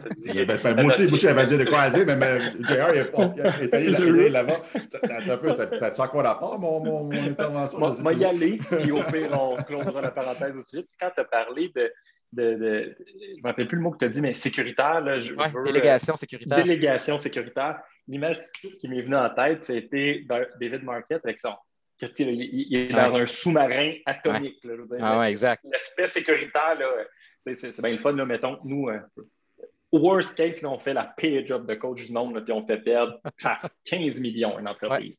ben, 0.44 0.58
ben, 0.60 0.74
moi 0.82 0.86
aussi, 0.86 1.16
j'avais 1.18 1.46
dit 1.46 1.58
de 1.58 1.64
quoi 1.64 1.82
à 1.82 1.90
dire, 1.90 2.04
mais, 2.06 2.16
mais 2.16 2.50
JR, 2.50 2.94
il 2.94 3.64
est 3.64 3.68
payé 3.68 4.28
là-bas. 4.28 4.60
Ça, 4.88 4.98
ça, 5.76 5.92
ça, 5.92 6.02
a 6.02 6.08
quoi 6.08 6.22
rapport, 6.22 6.58
mon, 6.58 6.82
mon, 6.82 7.04
mon 7.04 7.12
intervention? 7.12 7.78
Moi, 7.78 7.92
moi 8.00 8.12
y 8.14 8.24
aller, 8.24 8.58
puis 8.58 8.90
au 8.90 9.02
pire, 9.04 9.38
on 9.38 9.56
closera 9.62 10.00
la 10.00 10.10
parenthèse 10.10 10.56
aussi. 10.56 10.84
Quand 10.98 11.10
tu 11.14 11.20
as 11.20 11.24
parlé 11.24 11.70
de, 11.76 11.92
de, 12.32 12.54
de, 12.54 12.96
je 12.98 13.36
ne 13.36 13.42
me 13.42 13.46
rappelle 13.46 13.68
plus 13.68 13.76
le 13.76 13.82
mot 13.82 13.90
que 13.92 13.98
tu 13.98 14.06
as 14.06 14.08
dit, 14.08 14.20
mais 14.20 14.32
sécuritaire. 14.32 15.00
Là, 15.00 15.20
je, 15.20 15.34
délégation 15.64 16.16
sécuritaire. 16.16 16.58
Délégation 16.58 17.18
sécuritaire. 17.18 17.80
L'image 18.08 18.40
qui 18.80 18.88
m'est 18.88 19.02
venue 19.02 19.16
en 19.16 19.30
tête, 19.30 19.64
c'était 19.64 20.24
David 20.60 20.82
Marquette 20.82 21.24
avec 21.24 21.40
son 21.40 21.54
il, 22.18 22.76
est 22.76 22.92
dans 22.92 23.16
un 23.16 23.26
sous-marin 23.26 23.94
atomique. 24.06 24.64
ah 25.00 25.18
ouais, 25.18 25.30
exact. 25.30 25.64
L'aspect 25.70 26.06
sécuritaire, 26.06 26.78
c'est 27.44 27.80
bien 27.80 27.92
le 27.92 27.98
fun. 27.98 28.12
Là, 28.12 28.24
mettons, 28.24 28.58
nous, 28.64 28.88
euh, 28.88 29.00
worst 29.92 30.34
case, 30.34 30.62
là, 30.62 30.70
on 30.70 30.78
fait 30.78 30.94
la 30.94 31.04
pire 31.16 31.46
job 31.46 31.66
de 31.66 31.74
coach 31.74 32.06
du 32.06 32.12
monde, 32.12 32.42
puis 32.44 32.52
on 32.52 32.66
fait 32.66 32.78
perdre 32.78 33.20
15 33.84 34.20
millions 34.20 34.58
une 34.58 34.68
entreprise. 34.68 35.18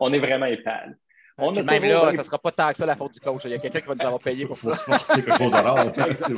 On, 0.00 0.12
est 0.12 0.18
vraiment 0.18 0.46
épale. 0.46 0.96
On 1.38 1.54
a 1.54 1.62
même 1.62 1.82
là, 1.82 2.12
ça 2.12 2.18
ne 2.18 2.22
sera 2.22 2.38
pas 2.38 2.50
tant 2.50 2.68
que 2.70 2.76
ça 2.76 2.86
la 2.86 2.94
faute 2.94 3.12
du 3.12 3.20
coach. 3.20 3.42
Il 3.44 3.50
y 3.50 3.54
a 3.54 3.58
quelqu'un 3.58 3.80
qui 3.80 3.88
va 3.88 3.94
nous 3.94 4.06
avoir 4.06 4.20
payé 4.20 4.46
pour 4.46 4.56
ça. 4.56 4.72
C'est 4.74 5.22
quelque 5.22 5.36
chose 5.36 5.52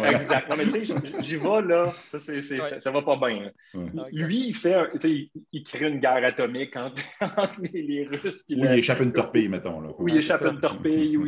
exact. 0.07 0.53
mais 0.57 0.65
tu 0.65 0.87
sais, 0.87 0.95
j'y 1.21 1.37
vais 1.37 1.63
là, 1.63 1.93
ça, 2.07 2.19
ça, 2.19 2.91
va 2.91 3.03
pas 3.03 3.17
bien. 3.17 3.53
Lui, 4.13 4.49
il 4.49 4.55
fait 4.55 4.77
il, 5.53 5.63
crée 5.63 5.89
une 5.89 6.01
guerre 6.01 6.25
atomique 6.25 6.75
entre, 6.77 7.01
les, 7.73 8.07
Russes. 8.07 8.45
Ou 8.51 8.65
il 8.65 8.79
échappe 8.79 9.01
une 9.01 9.13
torpille, 9.13 9.49
mettons. 9.49 9.81
Là, 9.81 9.91
Ou 9.99 10.09
il 10.09 10.17
échappe 10.17 10.43
une 10.43 10.61
torpille. 10.61 11.17
Ou 11.17 11.27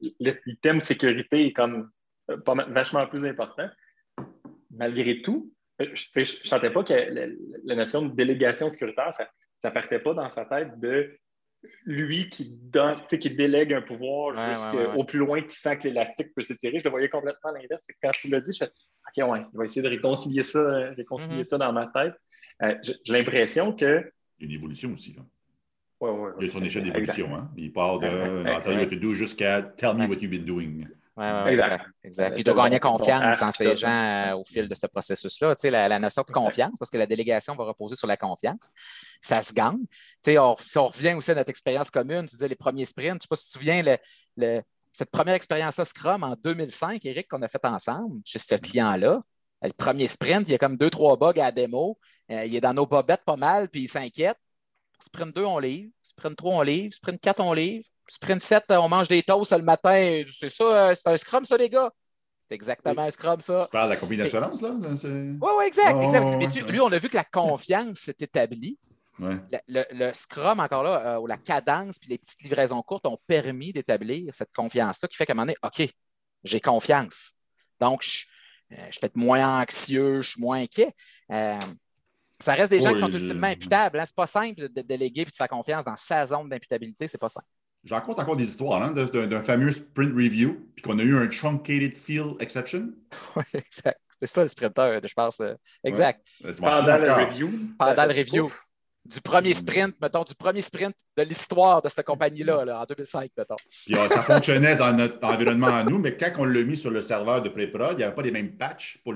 le, 0.00 0.54
thème 0.62 0.80
sécurité 0.80 1.46
est 1.46 1.52
comme 1.52 1.90
euh, 2.30 2.38
pas, 2.38 2.54
vachement 2.68 3.06
plus 3.06 3.26
important. 3.26 3.68
Malgré 4.70 5.20
tout, 5.20 5.52
euh, 5.82 5.86
je 5.92 6.20
ne 6.20 6.24
sentais 6.24 6.70
pas 6.70 6.84
que 6.84 6.94
la, 7.64 7.74
notion 7.74 8.02
de 8.02 8.14
délégation 8.14 8.70
sécuritaire, 8.70 9.12
ça 9.12 9.28
ne 9.68 9.74
partait 9.74 9.98
pas 9.98 10.14
dans 10.14 10.28
sa 10.30 10.46
tête 10.46 10.80
de 10.80 11.19
lui 11.84 12.28
qui, 12.28 12.50
donne, 12.50 12.98
qui 13.08 13.30
délègue 13.30 13.72
un 13.72 13.82
pouvoir 13.82 14.34
jusqu'au 14.50 15.04
plus 15.04 15.18
loin 15.18 15.42
qui 15.42 15.56
sent 15.56 15.78
que 15.78 15.88
l'élastique 15.88 16.34
peut 16.34 16.42
s'étirer. 16.42 16.78
Je 16.78 16.84
le 16.84 16.90
voyais 16.90 17.08
complètement 17.08 17.50
à 17.50 17.58
l'inverse. 17.58 17.84
Quand 18.02 18.10
tu 18.12 18.28
l'as 18.28 18.40
dit, 18.40 18.52
je 18.52 18.64
fais 18.64 18.70
OK, 18.70 19.30
ouais, 19.30 19.46
je 19.52 19.58
vais 19.58 19.64
essayer 19.64 19.82
de 19.82 19.88
réconcilier 19.88 20.42
ça, 20.42 20.90
réconcilier 20.96 21.42
mm-hmm. 21.42 21.44
ça 21.44 21.58
dans 21.58 21.72
ma 21.72 21.86
tête. 21.88 22.14
Euh, 22.62 22.74
j'ai 22.82 23.12
l'impression 23.12 23.72
que. 23.72 24.10
Il 24.38 24.46
y 24.46 24.50
a 24.50 24.54
une 24.54 24.58
évolution 24.58 24.92
aussi. 24.92 25.14
Là. 25.14 25.22
Ouais, 26.00 26.10
ouais, 26.10 26.30
il 26.38 26.46
y 26.46 26.48
a 26.48 26.52
son 26.52 26.64
échelle 26.64 26.84
d'évolution. 26.84 27.34
Hein? 27.34 27.50
Il 27.56 27.72
part 27.72 27.98
de 27.98 28.42
what 28.44 28.86
to 28.86 28.96
do 28.96 29.12
jusqu'à 29.12 29.62
Tell 29.62 29.94
me 29.94 30.06
what 30.06 30.16
you've 30.16 30.30
been 30.30 30.44
doing. 30.44 30.86
Oui, 31.20 31.26
ouais, 31.26 31.52
exact. 31.52 31.86
exact. 32.02 32.34
Puis 32.34 32.44
de 32.44 32.52
gagner 32.52 32.80
confiance 32.80 33.42
en 33.42 33.52
ces 33.52 33.76
gens 33.76 33.88
euh, 33.90 34.36
au 34.36 34.44
fil 34.44 34.68
de 34.68 34.74
ce 34.74 34.86
processus-là. 34.86 35.54
Tu 35.54 35.62
sais, 35.62 35.70
la, 35.70 35.98
notion 35.98 36.22
de 36.26 36.32
confiance, 36.32 36.72
parce 36.78 36.90
que 36.90 36.96
la 36.96 37.06
délégation 37.06 37.54
va 37.54 37.64
reposer 37.64 37.94
sur 37.94 38.06
la 38.06 38.16
confiance, 38.16 38.70
ça 39.20 39.42
se 39.42 39.52
gagne. 39.52 39.80
Tu 40.24 40.32
sais, 40.32 40.38
si 40.66 40.78
on 40.78 40.86
revient 40.86 41.12
aussi 41.12 41.30
à 41.30 41.34
notre 41.34 41.50
expérience 41.50 41.90
commune, 41.90 42.22
tu 42.22 42.36
disais 42.36 42.48
les 42.48 42.56
premiers 42.56 42.86
sprints, 42.86 43.08
je 43.08 43.14
ne 43.14 43.20
sais 43.20 43.28
pas 43.28 43.36
si 43.36 43.46
tu 43.46 43.52
te 43.52 43.58
souviens, 43.58 43.98
le, 44.36 44.62
cette 44.92 45.10
première 45.10 45.34
expérience-là 45.34 45.84
Scrum 45.84 46.24
en 46.24 46.36
2005, 46.42 47.04
Eric, 47.04 47.28
qu'on 47.28 47.42
a 47.42 47.48
fait 47.48 47.64
ensemble 47.64 48.20
chez 48.24 48.38
ce 48.38 48.54
client-là. 48.54 49.20
Le 49.62 49.72
premier 49.74 50.08
sprint, 50.08 50.48
il 50.48 50.52
y 50.52 50.54
a 50.54 50.58
comme 50.58 50.78
deux, 50.78 50.88
trois 50.88 51.18
bugs 51.18 51.38
à 51.38 51.44
la 51.44 51.52
démo. 51.52 51.98
Euh, 52.30 52.46
il 52.46 52.56
est 52.56 52.60
dans 52.62 52.72
nos 52.72 52.86
bobettes 52.86 53.24
pas 53.26 53.36
mal, 53.36 53.68
puis 53.68 53.82
il 53.82 53.88
s'inquiète. 53.88 54.38
Sprint 55.00 55.34
2, 55.34 55.44
on 55.44 55.58
livre. 55.58 55.90
Sprint 56.02 56.36
3, 56.36 56.54
on 56.54 56.62
livre. 56.62 56.94
Sprint 56.94 57.20
4, 57.20 57.40
on 57.40 57.52
livre. 57.52 57.84
Sprint 58.10 58.42
7, 58.42 58.64
on 58.70 58.88
mange 58.88 59.06
des 59.06 59.22
toasts 59.22 59.52
le 59.52 59.62
matin. 59.62 60.24
C'est 60.28 60.48
ça, 60.48 60.64
euh, 60.64 60.94
c'est 60.96 61.06
un 61.06 61.16
scrum, 61.16 61.44
ça, 61.44 61.56
les 61.56 61.70
gars. 61.70 61.92
C'est 62.48 62.56
exactement 62.56 63.02
un 63.02 63.10
scrum, 63.10 63.40
ça. 63.40 63.66
Tu 63.66 63.70
parles 63.70 63.88
de 63.88 63.94
la 63.94 64.00
compagnie 64.00 64.18
d'assurance, 64.18 64.60
là? 64.60 64.70
Oui, 64.72 65.50
oui, 65.58 65.64
exact. 65.64 66.02
exact. 66.02 66.24
Mais 66.36 66.46
lui, 66.72 66.80
on 66.80 66.90
a 66.90 66.98
vu 66.98 67.08
que 67.08 67.16
la 67.16 67.24
confiance 67.24 67.98
s'est 67.98 68.16
établie. 68.18 68.76
Le, 69.68 70.12
Scrum, 70.12 70.58
encore 70.58 70.82
là, 70.82 71.14
euh, 71.14 71.20
ou 71.20 71.26
la 71.26 71.36
cadence 71.36 71.98
puis 71.98 72.08
les 72.08 72.18
petites 72.18 72.42
livraisons 72.42 72.82
courtes 72.82 73.06
ont 73.06 73.18
permis 73.26 73.72
d'établir 73.72 74.34
cette 74.34 74.52
confiance-là 74.52 75.08
qui 75.08 75.16
fait 75.16 75.26
qu'à 75.26 75.34
un 75.34 75.36
moment 75.36 75.46
donné, 75.46 75.56
OK, 75.62 75.88
j'ai 76.42 76.60
confiance. 76.60 77.34
Donc, 77.78 78.02
je, 78.02 78.24
euh, 78.72 78.86
je, 78.90 78.98
vais 78.98 79.06
être 79.06 79.16
moins 79.16 79.60
anxieux, 79.60 80.22
je 80.22 80.30
suis 80.30 80.40
moins 80.40 80.62
inquiet. 80.62 80.94
Ça 81.28 82.54
reste 82.54 82.72
des 82.72 82.80
gens 82.80 82.94
qui 82.94 83.00
sont 83.00 83.10
ultimement 83.10 83.48
imputables. 83.48 84.00
Hein. 84.00 84.04
C'est 84.06 84.16
pas 84.16 84.26
simple 84.26 84.68
de 84.68 84.80
déléguer 84.80 85.20
et 85.20 85.24
de 85.26 85.30
faire 85.30 85.48
confiance 85.48 85.84
dans 85.84 85.96
sa 85.96 86.26
zone 86.26 86.48
d'imputabilité. 86.48 87.06
C'est 87.06 87.18
pas 87.18 87.28
simple. 87.28 87.46
J'en 87.84 87.96
raconte 87.96 88.20
encore 88.20 88.36
des 88.36 88.44
histoires 88.44 88.82
hein, 88.82 88.92
d'un 88.92 89.40
fameux 89.40 89.72
sprint 89.72 90.12
review, 90.12 90.68
puis 90.74 90.82
qu'on 90.82 90.98
a 90.98 91.02
eu 91.02 91.16
un 91.16 91.26
truncated 91.26 91.96
field 91.96 92.36
exception. 92.40 92.90
Oui, 93.36 93.42
exact. 93.54 94.00
C'est 94.18 94.26
ça 94.26 94.42
le 94.42 94.48
sprinter, 94.48 95.00
je 95.02 95.14
pense. 95.14 95.40
Euh, 95.40 95.54
exact. 95.82 96.26
Pendant 96.58 96.98
le 96.98 97.10
review. 97.10 97.50
Pendant 97.78 98.04
le 98.04 98.10
review. 98.10 98.52
Du 99.06 99.20
premier 99.22 99.54
sprint, 99.54 99.96
mettons, 100.00 100.24
du 100.24 100.34
premier 100.34 100.60
sprint 100.60 100.94
de 101.16 101.22
l'histoire 101.22 101.80
de 101.80 101.88
cette 101.88 102.04
compagnie-là, 102.04 102.82
en 102.82 102.84
2005, 102.84 103.30
mettons. 103.36 103.56
Euh, 103.92 104.08
ça 104.08 104.22
fonctionnait 104.22 104.76
dans 104.76 104.92
notre 104.92 105.26
environnement 105.26 105.68
à 105.68 105.84
nous, 105.84 105.98
mais 105.98 106.18
quand 106.18 106.30
on 106.38 106.44
l'a 106.44 106.62
mis 106.62 106.76
sur 106.76 106.90
le 106.90 107.00
serveur 107.00 107.40
de 107.40 107.48
pré-prod, 107.48 107.92
il 107.92 107.96
n'y 107.96 108.02
avait 108.02 108.14
pas 108.14 108.22
les 108.22 108.30
mêmes 108.30 108.56
patchs 108.58 109.00
pour 109.02 109.14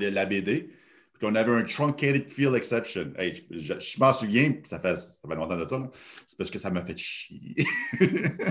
qu'on 1.24 1.34
avait 1.34 1.52
un 1.52 1.62
truncated 1.64 2.28
field 2.30 2.54
exception. 2.54 3.12
Hey, 3.16 3.46
je, 3.50 3.78
je, 3.78 3.98
m'en 4.00 4.12
souviens, 4.12 4.54
ça 4.64 4.78
fait, 4.80 4.96
ça 4.96 5.12
fait 5.28 5.34
longtemps 5.34 5.56
de 5.56 5.66
ça, 5.66 5.90
c'est 6.26 6.36
parce 6.38 6.50
que 6.50 6.58
ça 6.58 6.70
m'a 6.70 6.84
fait 6.84 6.96
chier. 6.96 7.54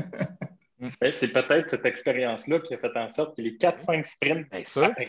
Ben, 0.99 1.13
c'est 1.13 1.29
peut-être 1.29 1.69
cette 1.69 1.85
expérience-là 1.85 2.59
qui 2.59 2.73
a 2.73 2.77
fait 2.77 2.91
en 2.97 3.07
sorte 3.07 3.37
que 3.37 3.41
les 3.41 3.55
4-5 3.57 4.03
sprints 4.03 4.49
Bien 4.51 4.63
sûr. 4.65 4.83
après, 4.83 5.05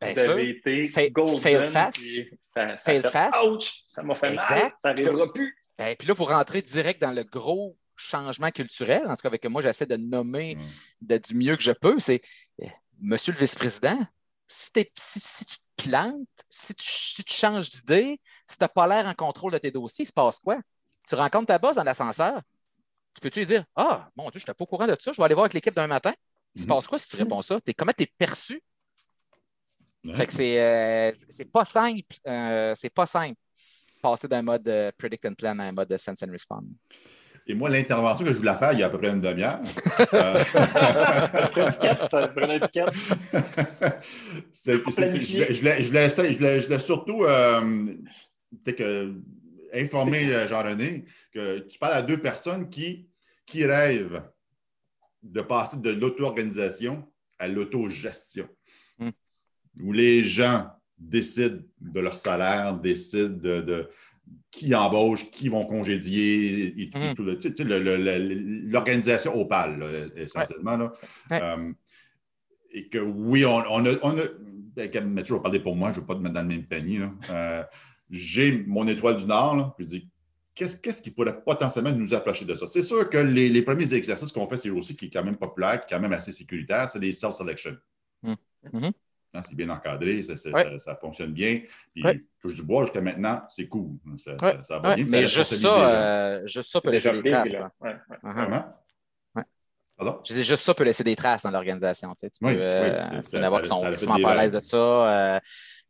Bien 0.00 0.12
vous 0.12 0.18
avez 0.18 0.50
été 0.50 0.88
Fa- 0.88 1.08
golden. 1.08 1.38
fail 1.40 1.64
fast. 1.64 1.96
puis 2.02 2.28
Ça, 2.52 2.70
ça 2.72 2.76
Fail 2.76 3.00
fait, 3.02 3.10
fast. 3.10 3.42
Ouch! 3.46 3.72
Ça 3.86 4.02
m'a 4.02 4.14
fait 4.16 4.34
mal. 4.34 4.44
Ça 4.76 4.92
n'arrivera 4.92 5.32
plus. 5.32 5.56
Et 5.78 5.96
puis 5.96 6.06
là, 6.08 6.12
vous 6.14 6.24
rentrez 6.24 6.60
direct 6.60 7.00
dans 7.00 7.12
le 7.12 7.24
gros 7.24 7.74
changement 7.96 8.50
culturel. 8.50 9.02
En 9.06 9.14
tout 9.14 9.22
cas, 9.22 9.28
avec 9.28 9.46
moi, 9.46 9.62
j'essaie 9.62 9.86
de 9.86 9.96
nommer 9.96 10.56
Mm. 10.56 10.60
de- 11.06 11.18
du 11.18 11.34
mieux 11.34 11.56
que 11.56 11.62
je 11.62 11.72
peux. 11.72 11.98
C'est 12.00 12.20
euh, 12.62 12.66
Monsieur 13.00 13.32
le 13.32 13.38
vice-président, 13.38 13.98
si, 14.46 14.72
t'es- 14.72 14.92
si- 14.94 15.20
si 15.20 15.46
tu 15.46 15.56
te 15.76 15.84
plantes, 15.88 16.28
si 16.48 16.74
tu, 16.74 16.86
si 16.86 17.24
tu 17.24 17.34
changes 17.34 17.70
d'idée, 17.70 18.20
si 18.46 18.58
tu 18.58 18.64
n'as 18.64 18.68
pas 18.68 18.86
l'air 18.88 19.06
en 19.06 19.14
contrôle 19.14 19.52
de 19.52 19.58
tes 19.58 19.70
dossiers, 19.70 20.04
il 20.04 20.08
se 20.08 20.12
passe 20.12 20.40
quoi? 20.40 20.58
Tu 21.08 21.14
rencontres 21.14 21.46
ta 21.46 21.58
boss 21.58 21.76
dans 21.76 21.84
l'ascenseur. 21.84 22.40
Tu 23.14 23.20
peux-tu 23.20 23.40
lui 23.40 23.46
dire 23.46 23.64
Ah, 23.76 24.08
mon 24.16 24.30
Dieu, 24.30 24.40
je 24.40 24.44
n'étais 24.44 24.54
pas 24.54 24.64
au 24.64 24.66
courant 24.66 24.86
de 24.86 24.96
ça, 25.00 25.12
je 25.12 25.18
vais 25.18 25.24
aller 25.24 25.34
voir 25.34 25.44
avec 25.44 25.54
l'équipe 25.54 25.74
d'un 25.74 25.86
matin. 25.86 26.14
Il 26.54 26.60
se 26.62 26.66
Mhm. 26.66 26.68
passe 26.68 26.86
quoi 26.86 26.98
si 26.98 27.08
tu 27.08 27.16
réponds 27.16 27.42
ça? 27.42 27.58
Comment 27.76 27.92
tu 27.96 28.04
es 28.04 28.06
perçu? 28.18 28.62
Ouais. 30.04 30.14
Fait 30.16 30.26
que 30.26 30.32
c'est, 30.32 30.60
euh, 30.60 31.12
c'est 31.28 31.46
pas 31.50 31.64
simple. 31.64 32.16
euh, 32.26 32.74
c'est 32.76 32.90
pas 32.90 33.06
simple. 33.06 33.38
Passer 34.02 34.28
d'un 34.28 34.42
mode 34.42 34.68
euh, 34.68 34.92
predict 34.98 35.24
and 35.26 35.34
plan 35.34 35.58
à 35.58 35.64
un 35.64 35.72
mode 35.72 35.88
de 35.88 35.96
sense 35.96 36.22
and 36.22 36.30
respond. 36.30 36.62
Et 37.46 37.54
moi, 37.54 37.68
l'intervention 37.68 38.24
que 38.24 38.32
je 38.32 38.38
voulais 38.38 38.56
faire 38.56 38.72
il 38.72 38.78
y 38.78 38.82
a 38.82 38.86
à 38.86 38.90
peu 38.90 38.98
près 38.98 39.10
une 39.10 39.20
demi-heure. 39.20 39.60
euh, 40.14 40.44
c'est- 44.52 44.78
je, 45.20 45.52
je 45.52 45.82
je 45.82 45.88
voulais 46.66 46.78
surtout 46.78 47.24
euh, 47.24 47.86
que 48.66 49.14
informer 49.74 50.32
euh, 50.32 50.48
Jean-René 50.48 51.04
que 51.32 51.58
tu 51.60 51.78
parles 51.78 51.94
à 51.94 52.02
deux 52.02 52.18
personnes 52.18 52.68
qui, 52.70 53.06
qui 53.44 53.64
rêvent 53.66 54.22
de 55.22 55.40
passer 55.40 55.78
de 55.78 55.90
l'auto-organisation 55.90 57.06
à 57.38 57.48
l'autogestion, 57.48 58.48
Hmm. 58.96 59.10
où 59.80 59.92
les 59.92 60.22
gens 60.22 60.70
décident 60.96 61.58
de 61.80 61.98
leur 62.00 62.16
salaire, 62.16 62.74
décident 62.74 63.26
de, 63.36 63.60
de 63.60 63.90
qui 64.50 64.74
embauche, 64.74 65.30
qui 65.30 65.48
vont 65.48 65.62
congédier, 65.64 66.80
et 66.82 66.90
tout, 66.90 66.98
Mhm. 66.98 67.14
tout 67.14 67.24
le- 67.24 67.36
tu 67.38 67.54
sais, 67.54 67.64
l'organisation 67.64 69.38
opale, 69.40 69.78
là, 69.78 70.06
essentiellement. 70.16 70.76
là. 70.76 70.92
Ouais. 71.30 71.42
Euh, 71.42 71.72
et 72.70 72.88
que 72.88 72.98
oui, 72.98 73.44
on, 73.44 73.56
on 73.70 73.84
a. 73.86 73.94
On 74.02 74.18
a 74.18 74.22
ben, 74.76 74.90
Mathieu 75.08 75.34
va 75.36 75.40
parler 75.40 75.60
pour 75.60 75.76
moi, 75.76 75.90
je 75.92 75.96
ne 75.96 76.00
veux 76.00 76.06
pas 76.06 76.16
te 76.16 76.20
mettre 76.20 76.34
dans 76.34 76.42
le 76.42 76.48
même 76.48 76.66
panier. 76.66 77.00
Euh, 77.30 77.62
J'ai 78.10 78.64
mon 78.66 78.86
étoile 78.88 79.16
du 79.16 79.24
Nord, 79.26 79.54
là, 79.56 79.72
puis 79.76 79.84
je 79.86 79.90
dis 79.90 80.08
qu'est-ce 80.54 80.76
qu'est-ce 80.76 81.00
qui 81.00 81.10
pourrait 81.12 81.42
potentiellement 81.44 81.92
nous 81.92 82.12
approcher 82.12 82.44
de 82.44 82.54
ça? 82.56 82.66
C'est 82.66 82.82
sûr 82.82 83.08
que 83.08 83.18
les, 83.18 83.48
les 83.48 83.62
premiers 83.62 83.92
exercices 83.94 84.32
qu'on 84.32 84.48
fait, 84.48 84.56
c'est 84.56 84.70
aussi 84.70 84.96
qui 84.96 85.06
est 85.06 85.10
quand 85.10 85.22
même 85.24 85.36
populaire, 85.36 85.80
qui 85.80 85.86
est 85.94 85.96
quand 85.96 86.02
même 86.02 86.12
assez 86.12 86.32
sécuritaire, 86.32 86.88
c'est 86.88 86.98
les 86.98 87.12
self-selection. 87.12 87.76
Mhm. 88.22 88.36
Mhm. 88.72 88.92
Hein, 89.36 89.42
C'est 89.42 89.56
bien 89.56 89.68
encadré, 89.68 90.22
ça, 90.22 90.36
ça- 90.36 90.50
Ouais. 90.50 90.62
ça- 90.64 90.78
ça 90.78 90.96
fonctionne 90.96 91.32
bien. 91.32 91.60
Puis, 91.92 92.04
Ouais. 92.04 92.20
touche 92.40 92.54
du 92.54 92.62
bois 92.62 92.84
jusqu'à 92.84 93.00
maintenant, 93.00 93.42
c'est 93.48 93.66
cool. 93.66 93.96
Ça, 94.18 94.30
Ouais. 94.32 94.38
ça- 94.40 94.62
ça 94.62 94.78
va 94.78 94.90
Ouais, 94.90 94.96
bien. 94.96 95.06
mais 95.10 95.26
juste 95.26 95.50
les 95.52 95.58
gens. 95.58 95.68
ça, 95.70 95.88
euh, 95.90 96.46
juste 96.46 96.70
ça 96.70 96.80
peut 96.80 96.90
laisser 96.90 97.10
des 97.20 97.30
traces. 97.30 97.52
là. 97.52 97.58
là. 97.60 97.70
Ouais, 97.80 97.90
ouais. 98.10 98.16
Uh-huh. 98.22 98.32
Vraiment? 98.34 98.64
Ouais. 99.34 99.42
Pardon? 99.96 100.20
Je 100.24 100.34
dis 100.34 100.44
juste 100.44 100.62
ça 100.62 100.72
peut 100.72 100.84
laisser 100.84 101.02
des 101.02 101.16
traces 101.16 101.42
dans 101.42 101.50
l'organisation. 101.50 102.14
Tu, 102.14 102.20
sais. 102.20 102.30
Tu 102.30 102.44
Oui, 102.44 102.54
peux, 102.54 102.60
euh, 102.60 103.00
oui, 103.12 103.18
peux 103.32 103.38
en 103.38 103.42
avoir 103.42 103.62
qui 103.62 103.68
sont 103.68 103.80
pas 104.22 104.32
à 104.32 104.42
l'aise 104.42 104.52
de 104.52 104.60
ça. 104.60 104.76
Euh, 104.76 105.40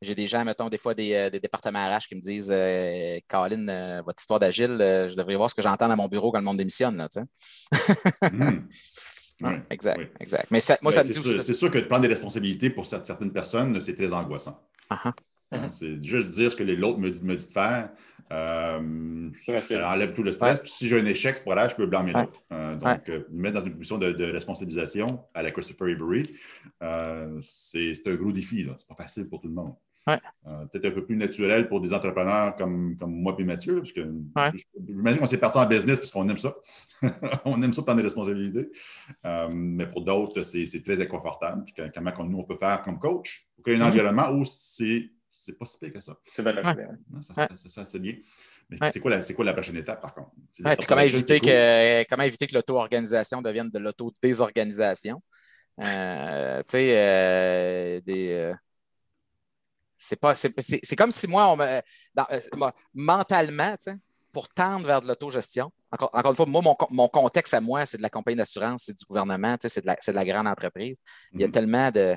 J'ai 0.03 0.15
des 0.15 0.27
gens, 0.27 0.45
mettons, 0.45 0.69
des 0.69 0.77
fois 0.77 0.93
des, 0.93 1.15
euh, 1.15 1.31
des 1.31 1.41
départements 1.41 1.87
RH 1.97 2.09
qui 2.09 2.15
me 2.17 2.21
disent 2.21 2.51
euh, 2.53 3.19
Caroline, 3.27 3.71
euh, 3.71 4.03
votre 4.05 4.21
histoire 4.21 4.39
d'agile, 4.39 4.77
euh, 4.81 5.09
je 5.09 5.15
devrais 5.15 5.35
voir 5.37 5.49
ce 5.49 5.55
que 5.55 5.63
j'entends 5.63 5.89
dans 5.89 5.97
mon 5.97 6.09
bureau 6.09 6.31
quand 6.31 6.39
le 6.41 6.45
monde 6.45 6.59
démissionne. 6.59 6.97
Là, 6.97 7.09
tu 7.09 7.21
sais. 7.21 8.31
Mhm. 8.31 8.69
Ouais, 9.43 9.61
exact, 9.71 9.99
oui. 9.99 10.07
exact. 10.21 10.47
Mais 10.51 10.61
ça- 10.61 10.79
moi, 10.81 10.93
Ben, 10.93 11.03
ça 11.03 11.09
me 11.09 11.13
c'est 11.13 11.21
dit 11.21 11.41
c'est 11.43 11.53
sûr 11.55 11.71
que 11.71 11.79
de 11.79 11.85
prendre 11.85 12.03
des 12.03 12.09
responsabilités 12.09 12.71
pour 12.71 12.85
cer- 12.85 13.05
certaines 13.05 13.33
personnes, 13.33 13.81
c'est 13.81 13.95
très 13.97 14.13
angoissant. 14.13 14.61
Uh-huh. 14.91 15.13
Hein, 15.53 15.71
C'est 15.71 16.03
juste 16.03 16.29
dire 16.29 16.51
ce 16.53 16.57
que 16.57 16.63
les- 16.65 16.77
l'autre 16.77 16.99
me 16.99 17.11
dit, 17.11 17.25
me 17.25 17.35
dit 17.37 17.47
de 17.47 17.53
faire. 17.53 17.91
euh, 18.33 19.31
ça 19.63 19.91
enlève 19.93 20.15
tout 20.15 20.23
le 20.23 20.33
stress. 20.33 20.61
Puis 20.61 20.71
si 20.71 20.87
j'ai 20.89 20.99
un 20.99 21.05
échec, 21.05 21.37
c'est 21.39 21.45
pas 21.45 21.55
grave, 21.55 21.71
je 21.71 21.77
peux 21.77 21.87
blâmer 21.87 22.15
Ouais. 22.15 22.23
l'autre. 22.23 22.41
Euh, 22.53 22.75
donc, 22.77 23.09
euh, 23.09 23.23
me 23.31 23.43
mettre 23.43 23.61
dans 23.61 23.67
une 23.67 23.75
position 23.75 23.99
de, 23.99 24.13
de 24.13 24.25
responsabilisation 24.33 25.21
à 25.35 25.43
la 25.43 25.51
Christopher 25.51 25.89
Avery, 25.89 26.31
euh, 26.83 27.39
c'est 27.43 27.95
c'est 27.95 28.09
un 28.11 28.15
gros 28.15 28.33
défi. 28.33 28.67
C'est 28.79 28.89
pas 28.89 28.95
facile 28.95 29.29
pour 29.29 29.41
tout 29.41 29.49
le 29.49 29.55
monde. 29.55 29.75
Ouais. 30.07 30.19
Euh, 30.47 30.67
Peut-être 30.67 30.85
un 30.87 30.91
peu 30.91 31.05
plus 31.05 31.17
naturel 31.17 31.67
pour 31.69 31.81
des 31.81 31.93
entrepreneurs 31.95 32.55
comme, 32.57 32.95
comme 32.99 33.13
moi 33.15 33.35
et 33.39 33.45
Mathieu, 33.45 33.77
parce 33.77 33.93
que 33.93 34.01
Ouais. 34.01 34.51
j'imagine 34.87 35.19
qu'on 35.21 35.27
s'est 35.27 35.39
parti 35.39 35.57
en 35.59 35.67
business 35.67 35.99
parce 35.99 36.11
qu'on 36.13 36.29
aime 36.29 36.37
ça. 36.37 36.55
on 37.47 37.63
aime 37.63 37.73
ça 37.73 37.83
prendre 37.83 37.97
des 37.99 38.03
responsabilités. 38.05 38.71
Euh, 39.25 39.49
mais 39.51 39.87
pour 39.87 40.03
d'autres, 40.05 40.43
c'est 40.43 40.67
c'est 40.67 40.83
très 40.83 41.01
inconfortable. 41.01 41.65
Puis 41.65 41.75
comment 41.95 42.13
nous, 42.25 42.39
on 42.39 42.45
peut 42.45 42.57
faire 42.59 42.83
comme 42.83 42.99
coach 42.99 43.49
pour 43.55 43.65
créer 43.65 43.77
un 43.77 43.79
Mhm. 43.81 43.89
environnement 43.89 44.31
où 44.33 44.45
c'est 44.45 45.11
c'est 45.39 45.59
pas 45.59 45.67
si 45.67 45.79
pire 45.79 45.93
que 45.93 46.01
ça. 46.01 46.17
C'est 46.23 46.43
ouais. 46.45 46.53
Non, 47.11 47.21
ça, 47.21 47.35
Ouais. 47.37 47.49
ça, 47.51 47.57
ça, 47.57 47.69
ça, 47.69 47.85
c'est 47.85 47.99
bien. 47.99 48.15
Mais 48.71 48.79
Ouais. 48.81 48.91
c'est 48.91 49.01
quoi, 49.01 49.11
quoi 49.37 49.45
la 49.45 49.53
prochaine 49.53 49.77
étape, 49.77 50.01
par 50.01 50.15
contre? 50.15 50.31
Puis 50.55 50.87
comment 50.87 51.03
éviter, 51.03 51.39
que, 51.39 52.09
comment 52.09 52.23
éviter 52.23 52.47
que 52.47 52.55
l'auto-organisation 52.55 53.43
devienne 53.43 53.69
de 53.71 53.79
l'auto-désorganisation? 53.79 55.23
Euh, 55.81 56.59
tu 56.61 56.65
sais, 56.69 56.93
euh, 56.97 58.01
des. 58.03 58.53
C'est 60.05 60.17
pas. 60.17 60.35
C'est, 60.35 60.97
comme 60.97 61.11
si 61.13 61.27
moi, 61.27 61.49
on 61.49 61.57
me, 61.57 61.81
dans- 62.15 62.27
euh, 62.31 62.71
mentalement, 62.93 63.75
pour 64.33 64.49
tendre 64.49 64.87
vers 64.87 65.01
de 65.01 65.07
l'autogestion, 65.07 65.71
encore, 65.93 66.11
encore 66.13 66.31
une 66.33 66.37
fois, 66.37 66.47
moi, 66.47 66.61
mon, 66.63 66.77
mon 66.91 67.09
contexte 67.09 67.55
à 67.55 67.61
moi, 67.61 67.87
c'est 67.87 67.97
de 67.99 68.03
la 68.03 68.11
compagnie 68.11 68.37
d'assurance, 68.37 68.85
c'est 68.87 68.99
du 68.99 69.05
gouvernement, 69.05 69.57
c'est 69.61 69.81
de, 69.81 69.87
la, 69.87 69.97
c'est 70.01 70.11
de 70.13 70.17
la 70.17 70.25
grande 70.25 70.47
entreprise. 70.49 70.99
Il 71.33 71.41
y 71.41 71.45
a 71.45 71.47
Mhm. 71.47 71.53
tellement 71.53 71.91
de. 71.91 72.17